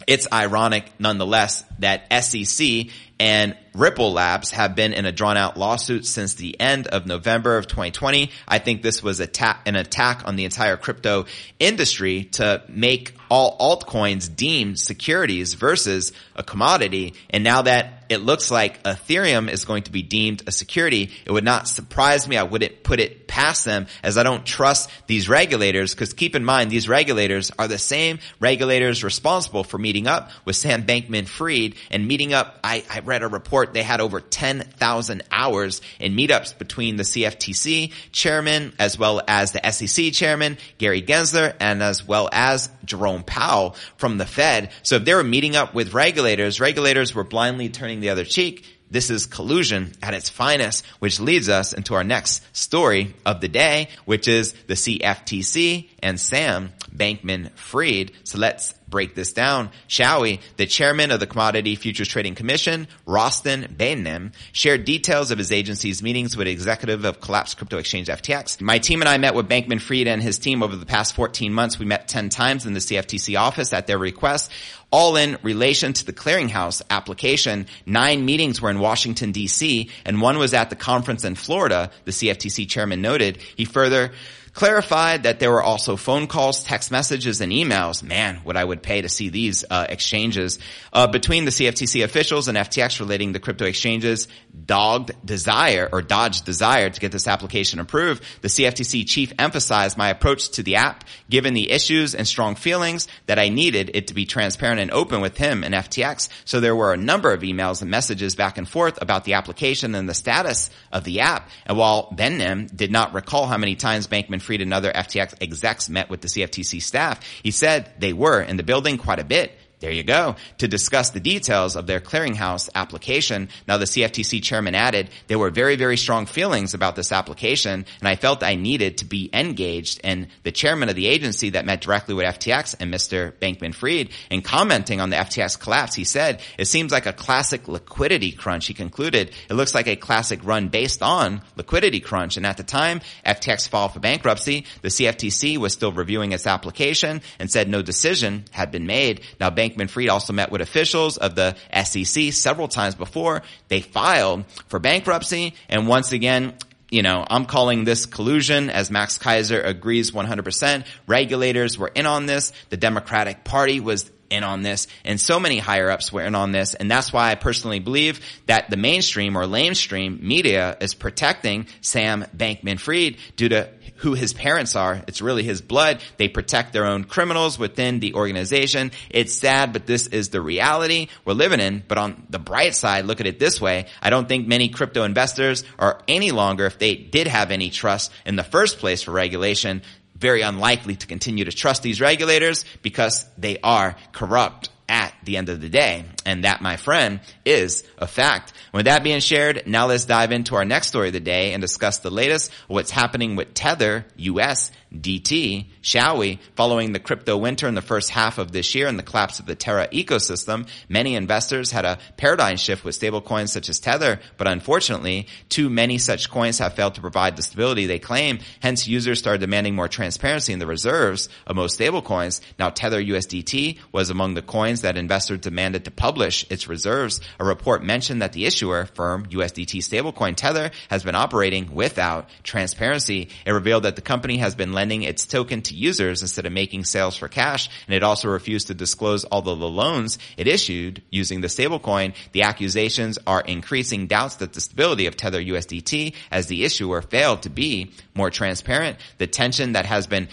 it's 0.08 0.28
ironic 0.32 0.92
nonetheless 1.00 1.64
that 1.80 2.12
SEC 2.24 2.88
and 3.20 3.56
Ripple 3.74 4.14
Labs 4.14 4.52
have 4.52 4.76
been 4.76 4.94
in 4.94 5.06
a 5.06 5.12
drawn 5.12 5.38
out 5.38 5.58
lawsuit 5.58 6.06
since 6.06 6.36
the 6.36 6.60
end 6.60 6.88
of 6.88 7.06
November 7.06 7.58
of 7.58 7.68
2020. 7.68 8.32
I 8.48 8.60
think 8.60 8.82
this 8.82 9.04
was 9.04 9.20
attack, 9.20 9.62
an 9.66 9.76
attack 9.76 10.28
on 10.28 10.36
the 10.36 10.46
entire 10.46 10.78
crypto 10.78 11.26
industry 11.60 12.26
to 12.34 12.64
make 12.68 13.14
all 13.30 13.58
altcoins 13.60 14.36
deemed 14.36 14.80
securities 14.80 15.54
versus 15.54 16.14
a 16.36 16.44
commodity. 16.44 17.14
And 17.30 17.44
now 17.44 17.62
that 17.64 18.06
it 18.10 18.22
looks 18.22 18.50
like 18.50 18.82
Ethereum 18.84 19.50
is 19.50 19.66
going 19.66 19.84
to 19.84 19.92
be 19.92 20.02
deemed 20.02 20.42
a 20.48 20.52
security, 20.52 21.12
it 21.26 21.32
would 21.32 21.44
not 21.44 21.68
surprise 21.68 22.28
me. 22.28 22.38
I 22.38 22.44
wouldn't 22.44 22.82
put 22.82 23.00
it 23.00 23.28
past 23.28 23.66
them 23.66 23.86
as 24.02 24.18
I 24.18 24.24
don't 24.24 24.46
trust 24.46 24.90
these 25.06 25.30
regulators 25.30 25.94
because 25.94 26.14
keep 26.14 26.36
in 26.36 26.44
mind 26.44 26.72
these 26.72 26.90
regulators 26.90 27.52
are 27.60 27.68
the 27.68 27.78
same 27.78 28.18
regulators 28.40 29.04
responsible 29.04 29.64
for 29.64 29.78
meeting 29.78 30.08
up 30.08 30.32
with 30.44 30.56
Sam 30.56 30.84
Bankman 30.84 31.28
Fried 31.28 31.76
and 31.92 32.08
meeting 32.08 32.34
up. 32.34 32.60
I, 32.64 32.84
I 32.90 33.02
read 33.10 33.24
a 33.24 33.28
report 33.28 33.74
they 33.74 33.84
had 33.84 34.00
over 34.00 34.22
10,000 34.22 35.24
hours 35.32 35.82
in 36.00 36.16
meetups 36.16 36.58
between 36.58 36.96
the 36.96 37.04
CFTC 37.04 37.92
chairman 38.14 38.72
as 38.80 38.98
well 38.98 39.22
as 39.28 39.52
the 39.52 39.72
SEC 39.72 40.14
chairman, 40.14 40.58
Gary 40.78 41.02
Gensler, 41.02 41.54
and 41.60 41.84
as 41.84 42.08
well 42.08 42.30
as 42.32 42.70
Jerome 42.86 43.24
Powell 43.24 43.76
from 43.98 44.18
the 44.18 44.26
Fed. 44.26 44.72
So 44.84 44.96
if 44.96 45.06
they 45.06 45.14
were 45.14 45.24
meeting 45.24 45.58
up 45.58 45.74
with 45.74 45.94
regulators, 45.94 46.62
regulators 46.62 47.14
were 47.14 47.26
blindly 47.26 47.68
turning 47.70 48.00
the 48.00 48.12
other 48.12 48.24
cheek 48.24 48.66
This 48.92 49.12
is 49.12 49.28
collusion 49.28 49.92
at 50.02 50.16
its 50.16 50.30
finest, 50.30 50.86
which 50.98 51.20
leads 51.20 51.48
us 51.48 51.74
into 51.74 51.94
our 51.94 52.04
next 52.04 52.44
story 52.58 53.14
of 53.24 53.40
the 53.40 53.48
day, 53.48 53.90
which 54.06 54.28
is 54.28 54.54
the 54.66 54.74
CFTC 54.74 55.89
and 56.02 56.20
Sam 56.20 56.72
Bankman 56.96 57.52
Fried. 57.52 58.12
So 58.24 58.38
let's 58.38 58.74
break 58.90 59.16
this 59.16 59.34
down, 59.34 59.70
shall 59.88 60.22
we? 60.22 60.40
The 60.58 60.66
chairman 60.66 61.12
of 61.12 61.20
the 61.20 61.28
Commodity 61.28 61.76
Futures 61.76 62.08
Trading 62.08 62.36
Commission, 62.36 62.88
Rostin 63.08 63.76
Behnam, 63.76 64.34
shared 64.52 64.86
details 64.86 65.32
of 65.32 65.38
his 65.38 65.52
agency's 65.52 66.02
meetings 66.02 66.36
with 66.36 66.48
executive 66.48 67.06
of 67.06 67.22
collapsed 67.22 67.58
crypto 67.58 67.78
exchange 67.78 68.08
FTX. 68.08 68.62
My 68.62 68.80
team 68.80 69.02
and 69.02 69.10
I 69.10 69.18
met 69.18 69.36
with 69.36 69.48
Bankman 69.48 69.82
Fried 69.82 70.08
and 70.08 70.22
his 70.22 70.40
team 70.40 70.64
over 70.64 70.76
the 70.76 70.86
past 70.86 71.14
14 71.16 71.54
months. 71.54 71.78
We 71.78 71.86
met 71.86 72.08
10 72.08 72.30
times 72.30 72.66
in 72.66 72.74
the 72.74 72.80
CFTC 72.80 73.40
office 73.40 73.74
at 73.74 73.88
their 73.88 74.00
request 74.00 74.52
all 74.92 75.16
in 75.16 75.38
relation 75.44 75.94
to 75.94 76.06
the 76.06 76.14
clearinghouse 76.14 76.82
application. 76.90 77.68
Nine 77.86 78.26
meetings 78.26 78.62
were 78.62 78.70
in 78.70 78.80
Washington 78.80 79.32
DC 79.34 79.90
and 80.06 80.22
one 80.22 80.40
was 80.40 80.54
at 80.54 80.70
the 80.70 80.76
conference 80.76 81.24
in 81.24 81.36
Florida, 81.36 81.92
the 82.06 82.12
CFTC 82.12 82.68
chairman 82.68 83.02
noted. 83.02 83.38
He 83.38 83.66
further 83.66 84.12
clarified 84.54 85.24
that 85.24 85.40
there 85.40 85.52
were 85.52 85.62
also 85.62 85.96
phone 85.96 86.28
calls, 86.28 86.64
text 86.64 86.92
messages, 86.92 87.42
and 87.42 87.52
emails. 87.52 88.04
Man, 88.04 88.38
what 88.44 88.58
I 88.58 88.64
would 88.64 88.84
pay 88.84 89.02
to 89.02 89.10
see 89.10 89.30
these 89.30 89.66
uh, 89.70 89.86
exchanges 89.90 90.60
uh, 90.94 91.08
between 91.08 91.46
the 91.46 91.52
CFTC 91.52 92.04
officials 92.04 92.48
and 92.48 92.58
FTX 92.58 93.00
relating 93.00 93.32
the 93.32 93.40
crypto 93.40 93.66
exchanges. 93.66 94.28
Dogged 94.66 95.12
desire 95.24 95.88
or 95.92 96.02
dodged 96.02 96.46
desire 96.46 96.90
to 96.90 97.00
get 97.00 97.12
this 97.12 97.28
application 97.28 97.80
approved. 97.80 98.24
The 98.42 98.48
CFTC 98.48 99.08
chief 99.08 99.34
emphasized 99.40 99.98
my 99.98 100.10
approach 100.10 100.50
to 100.52 100.64
the 100.64 100.76
app, 100.76 101.04
given 101.30 101.54
the 101.54 101.72
issues 101.72 102.16
and 102.16 102.28
strong 102.28 102.56
feelings 102.56 103.08
that 103.28 103.40
I 103.40 103.50
needed 103.50 103.92
it 103.94 104.08
to 104.08 104.14
be 104.14 104.26
transparent 104.26 104.82
and 104.82 104.92
open 104.92 105.22
with 105.22 105.38
him 105.38 105.64
and 105.64 105.74
FTX. 105.74 106.30
So 106.46 106.60
there 106.60 106.76
were 106.76 106.94
a 106.94 106.98
number 106.98 107.32
of 107.32 107.42
emails 107.42 107.82
and 107.82 107.92
messages 107.92 108.36
back 108.36 108.58
and 108.58 108.68
forth 108.68 109.02
about 109.02 109.24
the 109.24 109.34
application 109.34 109.96
and 109.96 110.10
the 110.10 110.14
status 110.14 110.70
of 110.92 111.04
the 111.04 111.22
app. 111.22 111.50
And 111.66 111.78
while 111.78 112.12
Behnam 112.12 112.76
did 112.76 112.92
not 112.92 113.14
recall 113.14 113.48
how 113.48 113.58
many 113.58 113.76
times 113.76 114.08
Bankman 114.08 114.42
Fried 114.50 114.62
and 114.62 114.74
other 114.74 114.92
FTX 114.92 115.36
execs 115.42 115.90
met 115.90 116.10
with 116.10 116.22
the 116.22 116.28
CFTC 116.28 116.82
staff, 116.82 117.20
he 117.44 117.52
said 117.52 117.92
they 118.00 118.14
were 118.14 118.42
in 118.42 118.58
the 118.58 118.64
building 118.64 118.98
quite 118.98 119.20
a 119.20 119.24
bit 119.24 119.56
there 119.80 119.92
you 119.92 120.04
go. 120.04 120.36
To 120.58 120.68
discuss 120.68 121.12
the 121.12 121.22
details 121.22 121.78
of 121.78 121.88
their 121.88 122.02
clearinghouse 122.02 122.70
application. 122.76 123.48
Now 123.66 123.78
the 123.78 123.86
CFTC 123.86 124.44
chairman 124.44 124.76
added, 124.76 125.10
there 125.28 125.40
were 125.40 125.52
very, 125.52 125.78
very 125.78 125.96
strong 125.96 126.26
feelings 126.26 126.74
about 126.74 126.98
this 126.98 127.14
application 127.14 127.86
and 128.00 128.08
I 128.08 128.16
felt 128.16 128.44
I 128.44 128.56
needed 128.56 128.98
to 129.00 129.06
be 129.06 129.30
engaged 129.32 130.02
and 130.04 130.28
the 130.44 130.52
chairman 130.52 130.90
of 130.90 130.96
the 130.96 131.08
agency 131.08 131.52
that 131.52 131.66
met 131.66 131.80
directly 131.80 132.14
with 132.14 132.26
FTX 132.26 132.76
and 132.80 132.94
Mr. 132.94 133.32
Bankman 133.32 133.74
Fried 133.74 134.10
in 134.30 134.42
commenting 134.42 135.00
on 135.00 135.10
the 135.10 135.16
FTX 135.16 135.58
collapse, 135.60 135.96
he 135.96 136.04
said, 136.04 136.42
it 136.58 136.66
seems 136.66 136.92
like 136.92 137.06
a 137.06 137.14
classic 137.14 137.68
liquidity 137.68 138.34
crunch. 138.34 138.68
He 138.68 138.74
concluded, 138.74 139.32
it 139.50 139.54
looks 139.54 139.74
like 139.74 139.88
a 139.88 139.96
classic 139.96 140.44
run 140.44 140.68
based 140.68 141.02
on 141.02 141.42
liquidity 141.56 142.02
crunch. 142.02 142.36
And 142.36 142.46
at 142.46 142.58
the 142.58 142.64
time 142.64 143.00
FTX 143.26 143.70
filed 143.70 143.94
for 143.94 144.00
bankruptcy, 144.00 144.66
the 144.82 144.90
CFTC 144.90 145.58
was 145.58 145.72
still 145.72 145.94
reviewing 145.94 146.34
its 146.34 146.48
application 146.48 147.22
and 147.40 147.50
said 147.50 147.70
no 147.70 147.82
decision 147.82 148.44
had 148.52 148.72
been 148.72 148.86
made. 148.86 149.22
Now 149.40 149.50
Bank 149.50 149.69
Bankman 149.70 149.90
Fried 149.90 150.10
also 150.10 150.34
met 150.34 150.52
with 150.52 150.62
officials 150.62 151.18
of 151.18 151.36
the 151.36 151.56
SEC 151.84 152.34
several 152.34 152.68
times 152.68 152.96
before 152.96 153.42
they 153.68 153.82
filed 153.82 154.46
for 154.68 154.80
bankruptcy. 154.80 155.54
And 155.68 155.88
once 155.88 156.12
again, 156.12 156.56
you 156.90 157.04
know, 157.04 157.26
I'm 157.28 157.46
calling 157.46 157.84
this 157.84 158.06
collusion 158.06 158.70
as 158.70 158.90
Max 158.90 159.18
Keiser 159.18 159.64
agrees 159.64 160.12
100%. 160.12 160.86
Regulators 161.08 161.78
were 161.78 161.92
in 161.94 162.06
on 162.06 162.26
this. 162.26 162.52
The 162.70 162.78
Democratic 162.78 163.44
Party 163.44 163.80
was 163.80 164.10
in 164.30 164.44
on 164.44 164.62
this 164.62 164.88
and 165.04 165.20
so 165.20 165.40
many 165.40 165.60
higher 165.60 165.90
ups 165.90 166.12
were 166.12 166.22
in 166.22 166.36
on 166.36 166.52
this. 166.52 166.74
And 166.74 166.90
that's 166.90 167.12
why 167.12 167.32
I 167.32 167.36
personally 167.36 167.80
believe 167.80 168.20
that 168.48 168.70
the 168.70 168.78
mainstream 168.78 169.38
or 169.38 169.44
lamestream 169.44 170.22
media 170.22 170.78
is 170.80 170.94
protecting 170.94 171.68
Sam 171.82 172.26
Bankman 172.36 172.80
Fried 172.80 173.18
due 173.36 173.50
to 173.50 173.70
who 174.00 174.14
his 174.14 174.34
parents 174.34 174.76
are. 174.76 175.04
It's 175.08 175.22
really 175.22 175.44
his 175.44 175.62
blood. 175.62 176.02
They 176.18 176.30
protect 176.30 176.72
their 176.72 176.86
own 176.86 177.04
criminals 177.04 177.60
within 177.60 178.00
the 178.00 178.14
organization. 178.14 178.92
It's 179.10 179.34
sad, 179.34 179.74
but 179.74 179.86
this 179.86 180.08
is 180.08 180.30
the 180.30 180.42
reality 180.42 181.08
we're 181.26 181.34
living 181.34 181.60
in. 181.60 181.84
But 181.86 181.98
on 181.98 182.26
the 182.30 182.40
bright 182.40 182.76
side, 182.76 183.06
look 183.06 183.20
at 183.20 183.28
it 183.28 183.40
this 183.40 183.60
way. 183.60 183.88
I 184.02 184.10
don't 184.10 184.28
think 184.28 184.48
many 184.48 184.70
crypto 184.70 185.04
investors 185.04 185.66
are 185.78 186.02
any 186.08 186.32
longer, 186.32 186.66
if 186.66 186.80
they 186.80 186.96
did 186.96 187.28
have 187.28 187.52
any 187.52 187.70
trust 187.70 188.12
in 188.26 188.38
the 188.38 188.44
first 188.44 188.80
place 188.80 189.04
for 189.04 189.12
regulation, 189.12 189.82
very 190.20 190.42
unlikely 190.42 190.96
to 190.98 191.08
continue 191.08 191.46
to 191.46 191.52
trust 191.52 191.82
these 191.82 192.02
regulators 192.02 192.66
because 192.82 193.26
they 193.38 193.58
are 193.60 193.96
corrupt 194.12 194.70
at 194.88 195.14
the 195.24 195.38
end 195.38 195.50
of 195.50 195.62
the 195.62 195.70
day. 195.70 196.04
And 196.30 196.44
that, 196.44 196.62
my 196.62 196.78
friend, 196.78 197.22
is 197.44 197.84
a 197.98 198.06
fact. 198.06 198.54
With 198.72 198.86
that 198.86 199.04
being 199.04 199.20
shared, 199.20 199.64
now 199.66 199.88
let's 199.88 200.06
dive 200.06 200.32
into 200.32 200.54
our 200.54 200.64
next 200.64 200.90
story 200.90 201.08
of 201.08 201.14
the 201.14 201.20
day 201.20 201.54
and 201.54 201.62
discuss 201.62 201.98
the 201.98 202.12
latest 202.12 202.52
what's 202.68 202.92
happening 202.92 203.36
with 203.36 203.56
Tether 203.56 204.06
US 204.16 204.70
DT, 204.94 205.66
shall 205.82 206.18
we? 206.18 206.40
Following 206.56 206.94
the 206.94 207.00
crypto 207.00 207.38
winter 207.38 207.68
in 207.68 207.76
the 207.76 207.82
first 207.82 208.10
half 208.10 208.38
of 208.38 208.52
this 208.52 208.74
year 208.74 208.88
and 208.88 208.98
the 208.98 209.04
collapse 209.04 209.40
of 209.40 209.46
the 209.46 209.56
Terra 209.56 209.88
ecosystem, 209.88 210.68
many 210.88 211.16
investors 211.16 211.72
had 211.72 211.86
a 211.86 211.98
paradigm 212.18 212.58
shift 212.58 212.84
with 212.84 213.00
stablecoins 213.00 213.50
such 213.50 213.70
as 213.70 213.80
Tether, 213.80 214.20
but 214.38 214.48
unfortunately, 214.48 215.28
too 215.48 215.70
many 215.70 215.98
such 215.98 216.30
coins 216.30 216.60
have 216.60 216.74
failed 216.74 216.96
to 216.96 217.02
provide 217.02 217.38
the 217.38 217.44
stability 217.44 217.86
they 217.86 218.00
claim. 218.00 218.40
Hence, 218.62 218.88
users 218.88 219.20
started 219.20 219.42
demanding 219.42 219.76
more 219.76 219.88
transparency 219.88 220.54
in 220.54 220.60
the 220.60 220.68
reserves 220.68 221.30
of 221.46 221.56
most 221.56 221.80
stablecoins. 221.80 222.42
Now, 222.58 222.70
Tether 222.70 223.02
USDT 223.02 223.80
was 223.92 224.10
among 224.10 224.34
the 224.36 224.42
coins 224.42 224.82
that 224.82 224.98
investors 224.98 225.40
demanded 225.40 225.86
to 225.86 225.92
publish 225.92 226.19
its 226.22 226.68
reserves. 226.68 227.22
A 227.40 227.44
report 227.44 227.84
mentioned 227.84 228.22
that 228.22 228.34
the 228.34 228.46
issuer 228.46 228.86
firm 228.86 229.26
USDT 229.28 229.80
stablecoin 229.80 230.36
Tether 230.36 230.72
has 230.90 231.04
been 231.04 231.16
operating 231.16 231.74
without 231.74 232.30
transparency. 232.44 233.30
It 233.46 233.52
revealed 233.52 233.84
that 233.84 233.96
the 233.96 234.02
company 234.02 234.38
has 234.38 234.56
been 234.56 234.74
lending 234.74 235.04
its 235.04 235.26
token 235.26 235.62
to 235.64 235.76
users 235.76 236.22
instead 236.22 236.46
of 236.46 236.54
making 236.54 236.86
sales 236.86 237.16
for 237.16 237.28
cash. 237.28 237.70
And 237.88 237.96
it 237.96 238.04
also 238.04 238.30
refused 238.30 238.68
to 238.68 238.74
disclose 238.74 239.24
all 239.26 239.42
the 239.42 239.56
loans 239.56 240.20
it 240.38 240.48
issued 240.48 241.02
using 241.10 241.42
the 241.42 241.48
stablecoin. 241.48 242.14
The 242.32 242.44
accusations 242.44 243.18
are 243.26 243.42
increasing 243.42 244.08
doubts 244.08 244.38
that 244.38 244.54
the 244.54 244.62
stability 244.62 245.06
of 245.06 245.18
Tether 245.18 245.42
USDT 245.42 246.16
as 246.32 246.48
the 246.48 246.64
issuer 246.64 247.02
failed 247.02 247.44
to 247.44 247.50
be 247.50 247.92
more 248.14 248.30
transparent. 248.30 248.98
The 249.18 249.28
tension 249.28 249.74
that 249.74 249.86
has 249.86 250.08
been 250.08 250.28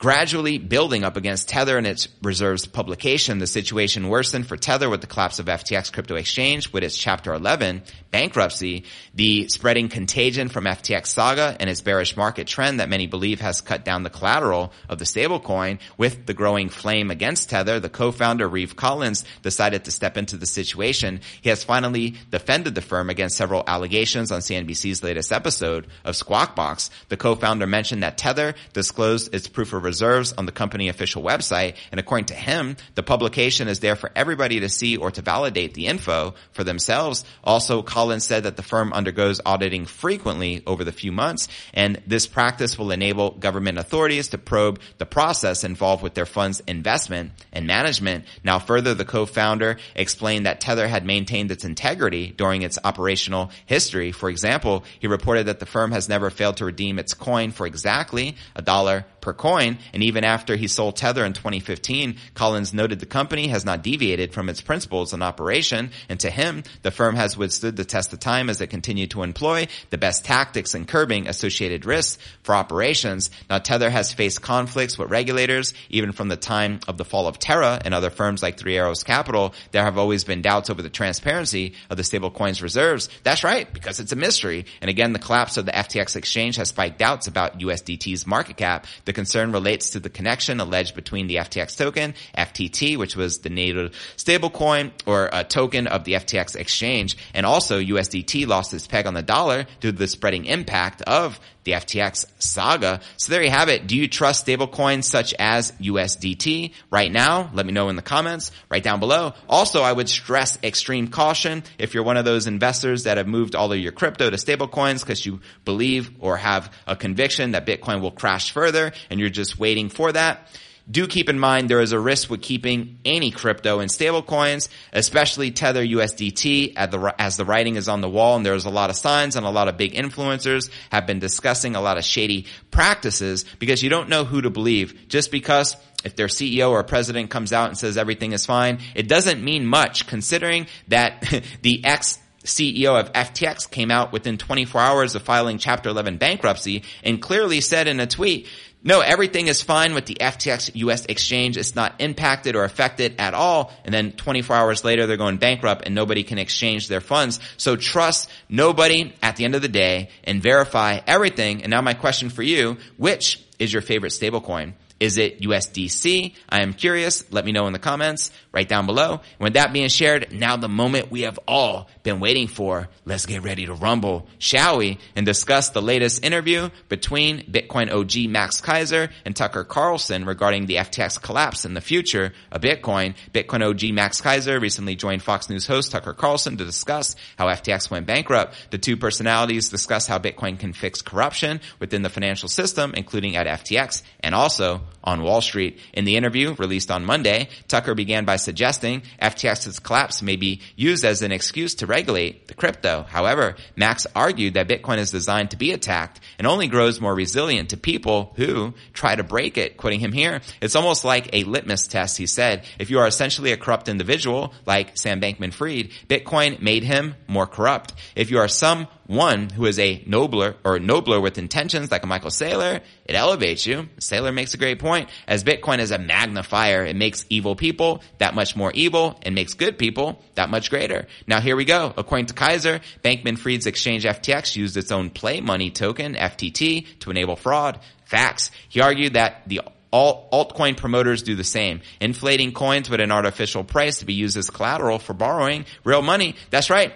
Gradually 0.00 0.56
building 0.56 1.04
up 1.04 1.18
against 1.18 1.50
Tether 1.50 1.76
and 1.76 1.86
its 1.86 2.08
reserves 2.22 2.64
publication, 2.64 3.38
the 3.38 3.46
situation 3.46 4.08
worsened 4.08 4.46
for 4.46 4.56
Tether 4.56 4.88
with 4.88 5.02
the 5.02 5.06
collapse 5.06 5.38
of 5.38 5.44
FTX 5.44 5.92
crypto 5.92 6.14
exchange 6.14 6.72
with 6.72 6.82
its 6.82 6.96
chapter 6.96 7.34
11 7.34 7.82
bankruptcy, 8.10 8.84
the 9.14 9.48
spreading 9.48 9.88
contagion 9.88 10.48
from 10.48 10.64
FTX 10.64 11.06
saga 11.06 11.56
and 11.60 11.70
its 11.70 11.80
bearish 11.80 12.16
market 12.16 12.46
trend 12.46 12.80
that 12.80 12.88
many 12.88 13.06
believe 13.06 13.40
has 13.40 13.60
cut 13.60 13.84
down 13.84 14.02
the 14.02 14.10
collateral 14.10 14.72
of 14.88 14.98
the 14.98 15.04
stablecoin 15.04 15.78
with 15.96 16.26
the 16.26 16.34
growing 16.34 16.68
flame 16.68 17.10
against 17.10 17.50
Tether, 17.50 17.80
the 17.80 17.88
co-founder 17.88 18.48
Reeve 18.48 18.76
Collins 18.76 19.24
decided 19.42 19.84
to 19.84 19.90
step 19.90 20.16
into 20.16 20.36
the 20.36 20.46
situation. 20.46 21.20
He 21.40 21.48
has 21.48 21.64
finally 21.64 22.14
defended 22.30 22.74
the 22.74 22.80
firm 22.80 23.10
against 23.10 23.36
several 23.36 23.64
allegations 23.66 24.32
on 24.32 24.40
CNBC's 24.40 25.02
latest 25.02 25.32
episode 25.32 25.86
of 26.04 26.16
Squawk 26.16 26.56
Box. 26.56 26.90
The 27.08 27.16
co-founder 27.16 27.66
mentioned 27.66 28.02
that 28.02 28.18
Tether 28.18 28.54
disclosed 28.72 29.34
its 29.34 29.48
proof 29.48 29.72
of 29.72 29.84
reserves 29.84 30.32
on 30.32 30.46
the 30.46 30.52
company 30.52 30.88
official 30.88 31.22
website. 31.22 31.76
And 31.90 32.00
according 32.00 32.26
to 32.26 32.34
him, 32.34 32.76
the 32.94 33.02
publication 33.02 33.68
is 33.68 33.80
there 33.80 33.96
for 33.96 34.10
everybody 34.16 34.60
to 34.60 34.68
see 34.68 34.96
or 34.96 35.10
to 35.10 35.22
validate 35.22 35.74
the 35.74 35.86
info 35.86 36.34
for 36.52 36.64
themselves. 36.64 37.24
Also, 37.44 37.82
Collins 37.82 37.99
said 38.20 38.44
that 38.44 38.56
the 38.56 38.62
firm 38.62 38.92
undergoes 38.92 39.40
auditing 39.44 39.86
frequently 39.86 40.62
over 40.66 40.84
the 40.84 40.92
few 40.92 41.12
months, 41.12 41.48
and 41.74 42.00
this 42.06 42.26
practice 42.26 42.78
will 42.78 42.90
enable 42.90 43.32
government 43.32 43.78
authorities 43.78 44.28
to 44.28 44.38
probe 44.38 44.80
the 44.98 45.06
process 45.06 45.64
involved 45.64 46.02
with 46.02 46.14
their 46.14 46.26
fund's 46.26 46.60
investment 46.66 47.32
and 47.52 47.66
management. 47.66 48.24
Now, 48.42 48.58
further, 48.58 48.94
the 48.94 49.04
co-founder 49.04 49.76
explained 49.94 50.46
that 50.46 50.60
Tether 50.60 50.88
had 50.88 51.04
maintained 51.04 51.50
its 51.50 51.64
integrity 51.64 52.32
during 52.36 52.62
its 52.62 52.78
operational 52.82 53.50
history. 53.66 54.12
For 54.12 54.30
example, 54.30 54.84
he 54.98 55.06
reported 55.06 55.46
that 55.46 55.60
the 55.60 55.66
firm 55.66 55.92
has 55.92 56.08
never 56.08 56.30
failed 56.30 56.56
to 56.58 56.64
redeem 56.64 56.98
its 56.98 57.14
coin 57.14 57.50
for 57.52 57.66
exactly 57.66 58.36
a 58.54 58.62
dollar 58.62 59.04
per 59.20 59.32
coin. 59.32 59.78
And 59.92 60.02
even 60.02 60.24
after 60.24 60.56
he 60.56 60.68
sold 60.68 60.96
Tether 60.96 61.24
in 61.24 61.32
2015, 61.32 62.16
Collins 62.34 62.74
noted 62.74 63.00
the 63.00 63.06
company 63.06 63.48
has 63.48 63.64
not 63.64 63.82
deviated 63.82 64.32
from 64.32 64.48
its 64.48 64.60
principles 64.60 65.12
in 65.12 65.22
operation. 65.22 65.90
And 66.08 66.18
to 66.20 66.30
him, 66.30 66.62
the 66.82 66.90
firm 66.90 67.16
has 67.16 67.36
withstood 67.36 67.76
the 67.76 67.84
test 67.84 68.12
of 68.12 68.20
time 68.20 68.50
as 68.50 68.60
it 68.60 68.68
continued 68.68 69.10
to 69.12 69.22
employ 69.22 69.68
the 69.90 69.98
best 69.98 70.24
tactics 70.24 70.74
in 70.74 70.86
curbing 70.86 71.28
associated 71.28 71.84
risks 71.84 72.22
for 72.42 72.54
operations. 72.54 73.30
Now, 73.48 73.58
Tether 73.58 73.90
has 73.90 74.12
faced 74.12 74.42
conflicts 74.42 74.98
with 74.98 75.10
regulators, 75.10 75.74
even 75.88 76.12
from 76.12 76.28
the 76.28 76.36
time 76.36 76.80
of 76.88 76.96
the 76.96 77.04
fall 77.04 77.26
of 77.26 77.38
Terra 77.38 77.80
and 77.84 77.94
other 77.94 78.10
firms 78.10 78.42
like 78.42 78.58
Three 78.58 78.76
Arrows 78.76 79.04
Capital. 79.04 79.54
There 79.72 79.84
have 79.84 79.98
always 79.98 80.24
been 80.24 80.42
doubts 80.42 80.70
over 80.70 80.82
the 80.82 80.90
transparency 80.90 81.74
of 81.88 81.96
the 81.96 82.02
stablecoin's 82.02 82.62
reserves. 82.62 83.08
That's 83.22 83.44
right, 83.44 83.72
because 83.72 84.00
it's 84.00 84.12
a 84.12 84.16
mystery. 84.16 84.66
And 84.80 84.88
again, 84.88 85.12
the 85.12 85.18
collapse 85.18 85.56
of 85.56 85.66
the 85.66 85.72
FTX 85.72 86.16
exchange 86.16 86.56
has 86.56 86.68
spiked 86.68 86.98
doubts 86.98 87.26
about 87.26 87.58
USDT's 87.58 88.26
market 88.26 88.56
cap. 88.56 88.86
The 89.04 89.09
concern 89.12 89.52
relates 89.52 89.90
to 89.90 90.00
the 90.00 90.10
connection 90.10 90.60
alleged 90.60 90.94
between 90.94 91.26
the 91.26 91.36
FTX 91.36 91.76
token, 91.76 92.14
FTT, 92.36 92.96
which 92.96 93.16
was 93.16 93.38
the 93.38 93.50
native 93.50 93.92
stablecoin 94.16 94.92
or 95.06 95.30
a 95.32 95.44
token 95.44 95.86
of 95.86 96.04
the 96.04 96.14
FTX 96.14 96.56
exchange, 96.56 97.16
and 97.34 97.46
also 97.46 97.80
USDT 97.80 98.46
lost 98.46 98.74
its 98.74 98.86
peg 98.86 99.06
on 99.06 99.14
the 99.14 99.22
dollar 99.22 99.66
due 99.80 99.92
to 99.92 99.98
the 99.98 100.08
spreading 100.08 100.44
impact 100.44 101.02
of 101.02 101.40
the 101.64 101.72
FTX 101.72 102.24
saga. 102.38 103.00
So 103.16 103.32
there 103.32 103.42
you 103.42 103.50
have 103.50 103.68
it. 103.68 103.86
Do 103.86 103.96
you 103.96 104.08
trust 104.08 104.46
stablecoins 104.46 105.04
such 105.04 105.34
as 105.38 105.72
USDT 105.72 106.72
right 106.90 107.12
now? 107.12 107.50
Let 107.52 107.66
me 107.66 107.72
know 107.72 107.88
in 107.88 107.96
the 107.96 108.02
comments 108.02 108.50
right 108.70 108.82
down 108.82 109.00
below. 109.00 109.34
Also, 109.48 109.82
I 109.82 109.92
would 109.92 110.08
stress 110.08 110.58
extreme 110.62 111.08
caution 111.08 111.62
if 111.78 111.92
you're 111.92 112.02
one 112.02 112.16
of 112.16 112.24
those 112.24 112.46
investors 112.46 113.04
that 113.04 113.18
have 113.18 113.28
moved 113.28 113.54
all 113.54 113.72
of 113.72 113.78
your 113.78 113.92
crypto 113.92 114.30
to 114.30 114.36
stablecoins 114.36 115.00
because 115.00 115.24
you 115.26 115.40
believe 115.64 116.10
or 116.20 116.38
have 116.38 116.72
a 116.86 116.96
conviction 116.96 117.52
that 117.52 117.66
Bitcoin 117.66 118.00
will 118.00 118.10
crash 118.10 118.52
further 118.52 118.92
and 119.08 119.20
you're 119.20 119.30
just 119.30 119.58
waiting 119.58 119.88
for 119.88 120.12
that 120.12 120.46
do 120.90 121.06
keep 121.06 121.28
in 121.28 121.38
mind 121.38 121.68
there 121.68 121.80
is 121.80 121.92
a 121.92 122.00
risk 122.00 122.30
with 122.30 122.42
keeping 122.42 122.98
any 123.04 123.30
crypto 123.30 123.80
in 123.80 123.88
stablecoins, 123.88 124.68
especially 124.92 125.50
Tether 125.50 125.84
USDT 125.84 126.74
the, 126.90 127.14
as 127.18 127.36
the 127.36 127.44
writing 127.44 127.76
is 127.76 127.88
on 127.88 128.00
the 128.00 128.08
wall 128.08 128.36
and 128.36 128.44
there's 128.44 128.64
a 128.64 128.70
lot 128.70 128.90
of 128.90 128.96
signs 128.96 129.36
and 129.36 129.46
a 129.46 129.50
lot 129.50 129.68
of 129.68 129.76
big 129.76 129.94
influencers 129.94 130.70
have 130.90 131.06
been 131.06 131.18
discussing 131.18 131.76
a 131.76 131.80
lot 131.80 131.98
of 131.98 132.04
shady 132.04 132.46
practices 132.70 133.44
because 133.58 133.82
you 133.82 133.90
don't 133.90 134.08
know 134.08 134.24
who 134.24 134.40
to 134.40 134.50
believe. 134.50 135.08
Just 135.08 135.30
because 135.30 135.76
if 136.02 136.16
their 136.16 136.28
CEO 136.28 136.70
or 136.70 136.82
president 136.82 137.30
comes 137.30 137.52
out 137.52 137.68
and 137.68 137.78
says 137.78 137.96
everything 137.96 138.32
is 138.32 138.46
fine, 138.46 138.80
it 138.94 139.06
doesn't 139.06 139.44
mean 139.44 139.66
much 139.66 140.06
considering 140.06 140.66
that 140.88 141.42
the 141.62 141.84
ex 141.84 142.18
CEO 142.44 142.98
of 142.98 143.12
FTX 143.12 143.70
came 143.70 143.90
out 143.90 144.12
within 144.12 144.38
24 144.38 144.80
hours 144.80 145.14
of 145.14 145.22
filing 145.22 145.58
Chapter 145.58 145.90
11 145.90 146.16
bankruptcy 146.16 146.84
and 147.04 147.20
clearly 147.20 147.60
said 147.60 147.86
in 147.86 148.00
a 148.00 148.06
tweet 148.06 148.48
no, 148.82 149.00
everything 149.00 149.46
is 149.48 149.60
fine 149.60 149.94
with 149.94 150.06
the 150.06 150.16
FTX 150.20 150.70
US 150.74 151.04
exchange. 151.04 151.58
It's 151.58 151.74
not 151.74 152.00
impacted 152.00 152.56
or 152.56 152.64
affected 152.64 153.16
at 153.18 153.34
all. 153.34 153.72
And 153.84 153.92
then 153.92 154.12
24 154.12 154.56
hours 154.56 154.84
later, 154.84 155.06
they're 155.06 155.18
going 155.18 155.36
bankrupt 155.36 155.82
and 155.84 155.94
nobody 155.94 156.22
can 156.22 156.38
exchange 156.38 156.88
their 156.88 157.02
funds. 157.02 157.40
So 157.58 157.76
trust 157.76 158.30
nobody 158.48 159.14
at 159.22 159.36
the 159.36 159.44
end 159.44 159.54
of 159.54 159.60
the 159.60 159.68
day 159.68 160.08
and 160.24 160.42
verify 160.42 161.00
everything. 161.06 161.62
And 161.62 161.70
now 161.70 161.82
my 161.82 161.94
question 161.94 162.30
for 162.30 162.42
you, 162.42 162.78
which 162.96 163.44
is 163.58 163.70
your 163.72 163.82
favorite 163.82 164.12
stablecoin? 164.12 164.72
Is 164.98 165.16
it 165.16 165.40
USDC? 165.40 166.34
I 166.48 166.62
am 166.62 166.74
curious. 166.74 167.30
Let 167.32 167.44
me 167.46 167.52
know 167.52 167.66
in 167.66 167.72
the 167.72 167.78
comments 167.78 168.30
right 168.52 168.68
down 168.68 168.86
below. 168.86 169.20
With 169.38 169.54
that 169.54 169.72
being 169.72 169.88
shared, 169.88 170.32
now 170.32 170.56
the 170.56 170.68
moment 170.68 171.10
we 171.10 171.22
have 171.22 171.38
all 171.46 171.88
been 172.02 172.20
waiting 172.20 172.48
for. 172.48 172.88
Let's 173.04 173.26
get 173.26 173.42
ready 173.42 173.66
to 173.66 173.74
rumble, 173.74 174.26
shall 174.38 174.78
we? 174.78 174.98
And 175.14 175.24
discuss 175.24 175.70
the 175.70 175.82
latest 175.82 176.24
interview 176.24 176.70
between 176.88 177.40
Bitcoin 177.50 177.92
OG 177.92 178.30
Max 178.30 178.60
Keiser 178.60 179.10
and 179.24 179.36
Tucker 179.36 179.64
Carlson 179.64 180.24
regarding 180.24 180.66
the 180.66 180.76
FTX 180.76 181.20
collapse 181.22 181.64
and 181.64 181.76
the 181.76 181.80
future 181.80 182.32
of 182.50 182.62
Bitcoin. 182.62 183.14
Bitcoin 183.32 183.62
OG 183.62 183.94
Max 183.94 184.20
Keiser 184.20 184.60
recently 184.60 184.96
joined 184.96 185.22
Fox 185.22 185.48
News 185.48 185.66
host 185.66 185.92
Tucker 185.92 186.14
Carlson 186.14 186.56
to 186.56 186.64
discuss 186.64 187.14
how 187.36 187.46
FTX 187.46 187.90
went 187.90 188.06
bankrupt. 188.06 188.54
The 188.70 188.78
two 188.78 188.96
personalities 188.96 189.68
discuss 189.68 190.06
how 190.06 190.18
Bitcoin 190.18 190.58
can 190.58 190.72
fix 190.72 191.02
corruption 191.02 191.60
within 191.78 192.02
the 192.02 192.10
financial 192.10 192.48
system, 192.48 192.94
including 192.94 193.36
at 193.36 193.46
FTX 193.46 194.02
and 194.20 194.34
also 194.34 194.82
on 195.02 195.22
Wall 195.22 195.40
Street. 195.40 195.78
In 195.92 196.04
the 196.04 196.16
interview 196.16 196.54
released 196.54 196.90
on 196.90 197.04
Monday, 197.04 197.48
Tucker 197.68 197.94
began 197.94 198.24
by 198.24 198.36
suggesting 198.42 199.02
FTX's 199.20 199.78
collapse 199.78 200.22
may 200.22 200.36
be 200.36 200.60
used 200.76 201.04
as 201.04 201.22
an 201.22 201.32
excuse 201.32 201.74
to 201.76 201.86
regulate 201.86 202.48
the 202.48 202.54
crypto. 202.54 203.04
However, 203.08 203.56
Max 203.76 204.06
argued 204.14 204.54
that 204.54 204.68
Bitcoin 204.68 204.98
is 204.98 205.10
designed 205.10 205.50
to 205.50 205.56
be 205.56 205.72
attacked 205.72 206.20
and 206.38 206.46
only 206.46 206.68
grows 206.68 207.00
more 207.00 207.14
resilient 207.14 207.70
to 207.70 207.76
people 207.76 208.32
who 208.36 208.74
try 208.92 209.14
to 209.14 209.22
break 209.22 209.58
it. 209.58 209.76
Quoting 209.76 210.00
him 210.00 210.12
here, 210.12 210.40
it's 210.60 210.76
almost 210.76 211.04
like 211.04 211.30
a 211.32 211.44
litmus 211.44 211.86
test, 211.86 212.16
he 212.16 212.26
said. 212.26 212.64
If 212.78 212.90
you 212.90 212.98
are 212.98 213.06
essentially 213.06 213.52
a 213.52 213.56
corrupt 213.56 213.88
individual, 213.88 214.52
like 214.66 214.96
Sam 214.96 215.20
Bankman-Fried, 215.20 215.90
Bitcoin 216.08 216.60
made 216.60 216.84
him 216.84 217.14
more 217.26 217.46
corrupt. 217.46 217.94
If 218.16 218.30
you 218.30 218.38
are 218.38 218.48
some 218.48 218.88
one 219.10 219.50
who 219.50 219.66
is 219.66 219.78
a 219.80 220.02
nobler 220.06 220.54
or 220.64 220.78
nobler 220.78 221.20
with 221.20 221.36
intentions 221.36 221.90
like 221.90 222.04
a 222.04 222.06
Michael 222.06 222.30
Saylor, 222.30 222.80
it 223.04 223.16
elevates 223.16 223.66
you. 223.66 223.88
Saylor 223.98 224.32
makes 224.32 224.54
a 224.54 224.56
great 224.56 224.78
point. 224.78 225.08
As 225.26 225.42
Bitcoin 225.42 225.80
is 225.80 225.90
a 225.90 225.98
magnifier, 225.98 226.84
it 226.84 226.94
makes 226.94 227.26
evil 227.28 227.56
people 227.56 228.02
that 228.18 228.34
much 228.34 228.54
more 228.54 228.70
evil 228.72 229.18
and 229.22 229.34
makes 229.34 229.54
good 229.54 229.78
people 229.78 230.22
that 230.36 230.48
much 230.48 230.70
greater. 230.70 231.08
Now 231.26 231.40
here 231.40 231.56
we 231.56 231.64
go. 231.64 231.92
According 231.96 232.26
to 232.26 232.34
Keiser, 232.34 232.80
Bankman 233.02 233.36
Fried's 233.36 233.66
exchange 233.66 234.04
FTX 234.04 234.54
used 234.54 234.76
its 234.76 234.92
own 234.92 235.10
play 235.10 235.40
money 235.40 235.72
token, 235.72 236.14
FTT, 236.14 237.00
to 237.00 237.10
enable 237.10 237.34
fraud. 237.34 237.80
Facts. 238.04 238.52
He 238.68 238.80
argued 238.80 239.14
that 239.14 239.42
the 239.48 239.62
all 239.90 240.28
altcoin 240.32 240.76
promoters 240.76 241.24
do 241.24 241.34
the 241.34 241.42
same, 241.42 241.80
inflating 242.00 242.52
coins 242.52 242.88
with 242.88 243.00
an 243.00 243.10
artificial 243.10 243.64
price 243.64 243.98
to 243.98 244.04
be 244.04 244.14
used 244.14 244.36
as 244.36 244.50
collateral 244.50 245.00
for 245.00 245.14
borrowing 245.14 245.64
real 245.82 246.00
money. 246.00 246.36
That's 246.50 246.70
right 246.70 246.94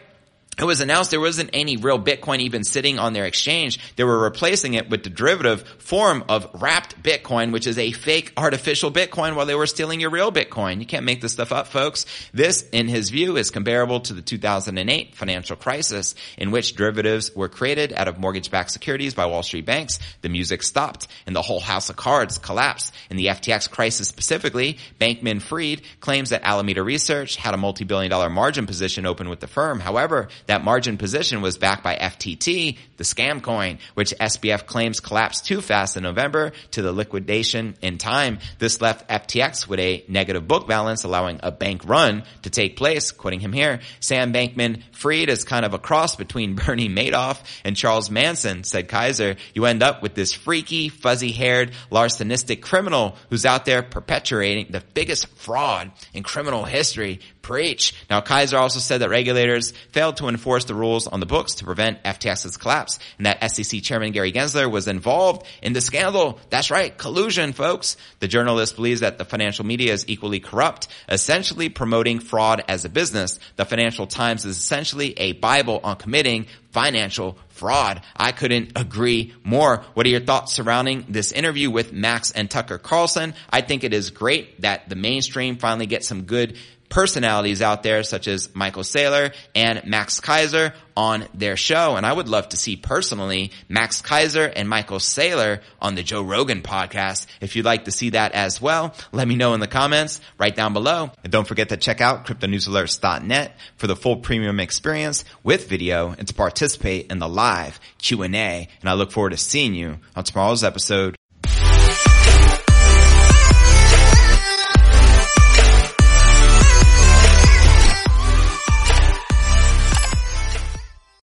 it 0.58 0.64
was 0.64 0.80
announced 0.80 1.10
there 1.10 1.20
wasn't 1.20 1.50
any 1.52 1.76
real 1.76 1.98
Bitcoin 1.98 2.38
even 2.40 2.64
sitting 2.64 2.98
on 2.98 3.12
their 3.12 3.24
exchange. 3.24 3.78
They 3.96 4.04
were 4.04 4.18
replacing 4.18 4.74
it 4.74 4.88
with 4.88 5.02
the 5.02 5.10
derivative 5.10 5.62
form 5.78 6.24
of 6.28 6.48
wrapped 6.54 7.02
Bitcoin, 7.02 7.52
which 7.52 7.66
is 7.66 7.78
a 7.78 7.92
fake 7.92 8.32
artificial 8.36 8.90
Bitcoin 8.90 9.34
while 9.34 9.46
they 9.46 9.54
were 9.54 9.66
stealing 9.66 10.00
your 10.00 10.10
real 10.10 10.30
Bitcoin. 10.30 10.80
You 10.80 10.86
can't 10.86 11.04
make 11.04 11.20
this 11.20 11.32
stuff 11.32 11.52
up, 11.52 11.66
folks. 11.66 12.06
This, 12.32 12.68
in 12.70 12.88
his 12.88 13.10
view, 13.10 13.36
is 13.36 13.50
comparable 13.50 14.00
to 14.00 14.12
the 14.12 14.22
2008 14.22 15.14
financial 15.14 15.56
crisis 15.56 16.14
in 16.38 16.50
which 16.50 16.76
derivatives 16.76 17.34
were 17.34 17.48
created 17.48 17.92
out 17.92 18.08
of 18.08 18.18
mortgage-backed 18.18 18.70
securities 18.70 19.14
by 19.14 19.26
Wall 19.26 19.42
Street 19.42 19.66
banks. 19.66 19.98
The 20.22 20.28
music 20.28 20.62
stopped 20.62 21.08
and 21.26 21.34
the 21.34 21.42
whole 21.42 21.60
house 21.60 21.90
of 21.90 21.96
cards 21.96 22.38
collapsed. 22.38 22.92
In 23.10 23.16
the 23.16 23.26
FTX 23.26 23.70
crisis 23.70 24.08
specifically, 24.08 24.78
Bankman 25.00 25.42
Fried 25.42 25.82
claims 26.00 26.30
that 26.30 26.42
Alameda 26.44 26.82
Research 26.82 27.36
had 27.36 27.54
a 27.54 27.58
multi-billion 27.58 28.10
dollar 28.10 28.30
margin 28.30 28.66
position 28.66 29.06
open 29.06 29.28
with 29.28 29.40
the 29.40 29.46
firm. 29.46 29.80
However, 29.80 30.28
that 30.46 30.64
margin 30.64 30.98
position 30.98 31.40
was 31.40 31.58
backed 31.58 31.82
by 31.82 31.96
FTT, 31.96 32.78
the 32.96 33.04
scam 33.04 33.42
coin, 33.42 33.78
which 33.94 34.14
SBF 34.20 34.66
claims 34.66 35.00
collapsed 35.00 35.46
too 35.46 35.60
fast 35.60 35.96
in 35.96 36.02
November 36.02 36.52
to 36.72 36.82
the 36.82 36.92
liquidation 36.92 37.76
in 37.82 37.98
time. 37.98 38.38
This 38.58 38.80
left 38.80 39.08
FTX 39.08 39.66
with 39.68 39.80
a 39.80 40.04
negative 40.08 40.46
book 40.46 40.68
balance, 40.68 41.04
allowing 41.04 41.40
a 41.42 41.50
bank 41.50 41.82
run 41.84 42.24
to 42.42 42.50
take 42.50 42.76
place. 42.76 43.10
Quoting 43.10 43.40
him 43.40 43.52
here, 43.52 43.80
Sam 44.00 44.32
Bankman 44.32 44.82
Fried 44.92 45.28
is 45.28 45.44
kind 45.44 45.64
of 45.64 45.74
a 45.74 45.78
cross 45.78 46.16
between 46.16 46.54
Bernie 46.66 46.88
Madoff 46.88 47.40
and 47.64 47.76
Charles 47.76 48.10
Manson, 48.10 48.64
said 48.64 48.88
Keiser. 48.88 49.38
You 49.54 49.66
end 49.66 49.82
up 49.82 50.02
with 50.02 50.14
this 50.14 50.32
freaky, 50.32 50.88
fuzzy-haired, 50.88 51.72
larcenistic 51.90 52.60
criminal 52.60 53.16
who's 53.30 53.46
out 53.46 53.64
there 53.64 53.82
perpetuating 53.82 54.66
the 54.70 54.82
biggest 54.94 55.26
fraud 55.36 55.92
in 56.12 56.22
criminal 56.22 56.64
history. 56.64 57.20
Preach. 57.44 57.94
Now, 58.08 58.22
Keiser 58.22 58.58
also 58.58 58.78
said 58.78 59.02
that 59.02 59.10
regulators 59.10 59.72
failed 59.92 60.16
to 60.16 60.28
enforce 60.28 60.64
the 60.64 60.74
rules 60.74 61.06
on 61.06 61.20
the 61.20 61.26
books 61.26 61.56
to 61.56 61.64
prevent 61.66 62.02
FTX's 62.02 62.56
collapse 62.56 62.98
and 63.18 63.26
that 63.26 63.50
SEC 63.50 63.82
chairman 63.82 64.12
Gary 64.12 64.32
Gensler 64.32 64.70
was 64.70 64.88
involved 64.88 65.46
in 65.60 65.74
the 65.74 65.82
scandal. 65.82 66.40
That's 66.48 66.70
right. 66.70 66.96
Collusion, 66.96 67.52
folks. 67.52 67.98
The 68.20 68.28
journalist 68.28 68.76
believes 68.76 69.00
that 69.00 69.18
the 69.18 69.26
financial 69.26 69.66
media 69.66 69.92
is 69.92 70.06
equally 70.08 70.40
corrupt, 70.40 70.88
essentially 71.06 71.68
promoting 71.68 72.18
fraud 72.18 72.64
as 72.66 72.86
a 72.86 72.88
business. 72.88 73.38
The 73.56 73.66
Financial 73.66 74.06
Times 74.06 74.46
is 74.46 74.56
essentially 74.56 75.12
a 75.18 75.32
Bible 75.32 75.80
on 75.84 75.96
committing 75.96 76.46
financial 76.74 77.38
fraud. 77.50 78.02
I 78.16 78.32
couldn't 78.32 78.72
agree 78.74 79.32
more. 79.44 79.84
What 79.94 80.06
are 80.06 80.08
your 80.08 80.20
thoughts 80.20 80.52
surrounding 80.52 81.06
this 81.08 81.30
interview 81.30 81.70
with 81.70 81.92
Max 81.92 82.32
and 82.32 82.50
Tucker 82.50 82.78
Carlson? 82.78 83.34
I 83.48 83.60
think 83.60 83.84
it 83.84 83.94
is 83.94 84.10
great 84.10 84.62
that 84.62 84.88
the 84.88 84.96
mainstream 84.96 85.56
finally 85.56 85.86
gets 85.86 86.08
some 86.08 86.22
good 86.22 86.58
personalities 86.88 87.62
out 87.62 87.82
there 87.82 88.02
such 88.02 88.28
as 88.28 88.54
Michael 88.54 88.82
Saylor 88.82 89.34
and 89.54 89.82
Max 89.84 90.20
Keiser 90.20 90.72
on 90.96 91.26
their 91.34 91.56
show. 91.56 91.96
And 91.96 92.06
I 92.06 92.12
would 92.12 92.28
love 92.28 92.50
to 92.50 92.56
see 92.56 92.76
personally 92.76 93.50
Max 93.68 94.00
Keiser 94.02 94.52
and 94.54 94.68
Michael 94.68 94.98
Saylor 94.98 95.60
on 95.80 95.94
the 95.94 96.02
Joe 96.02 96.22
Rogan 96.22 96.62
podcast. 96.62 97.26
If 97.40 97.56
you'd 97.56 97.64
like 97.64 97.84
to 97.84 97.90
see 97.90 98.10
that 98.10 98.32
as 98.32 98.60
well, 98.60 98.94
let 99.12 99.26
me 99.26 99.36
know 99.36 99.54
in 99.54 99.60
the 99.60 99.66
comments 99.66 100.20
right 100.38 100.54
down 100.54 100.72
below. 100.72 101.10
And 101.22 101.32
don't 101.32 101.48
forget 101.48 101.70
to 101.70 101.76
check 101.76 102.00
out 102.00 102.26
cryptonewsalerts.net 102.26 103.56
for 103.76 103.86
the 103.86 103.96
full 103.96 104.16
premium 104.16 104.60
experience 104.60 105.24
with 105.42 105.68
video 105.68 106.14
and 106.16 106.28
to 106.28 106.34
participate 106.34 107.10
in 107.10 107.18
the 107.18 107.28
live 107.28 107.80
Q&A. 107.98 108.68
And 108.80 108.90
I 108.90 108.94
look 108.94 109.10
forward 109.10 109.30
to 109.30 109.36
seeing 109.36 109.74
you 109.74 109.98
on 110.14 110.24
tomorrow's 110.24 110.64
episode 110.64 111.16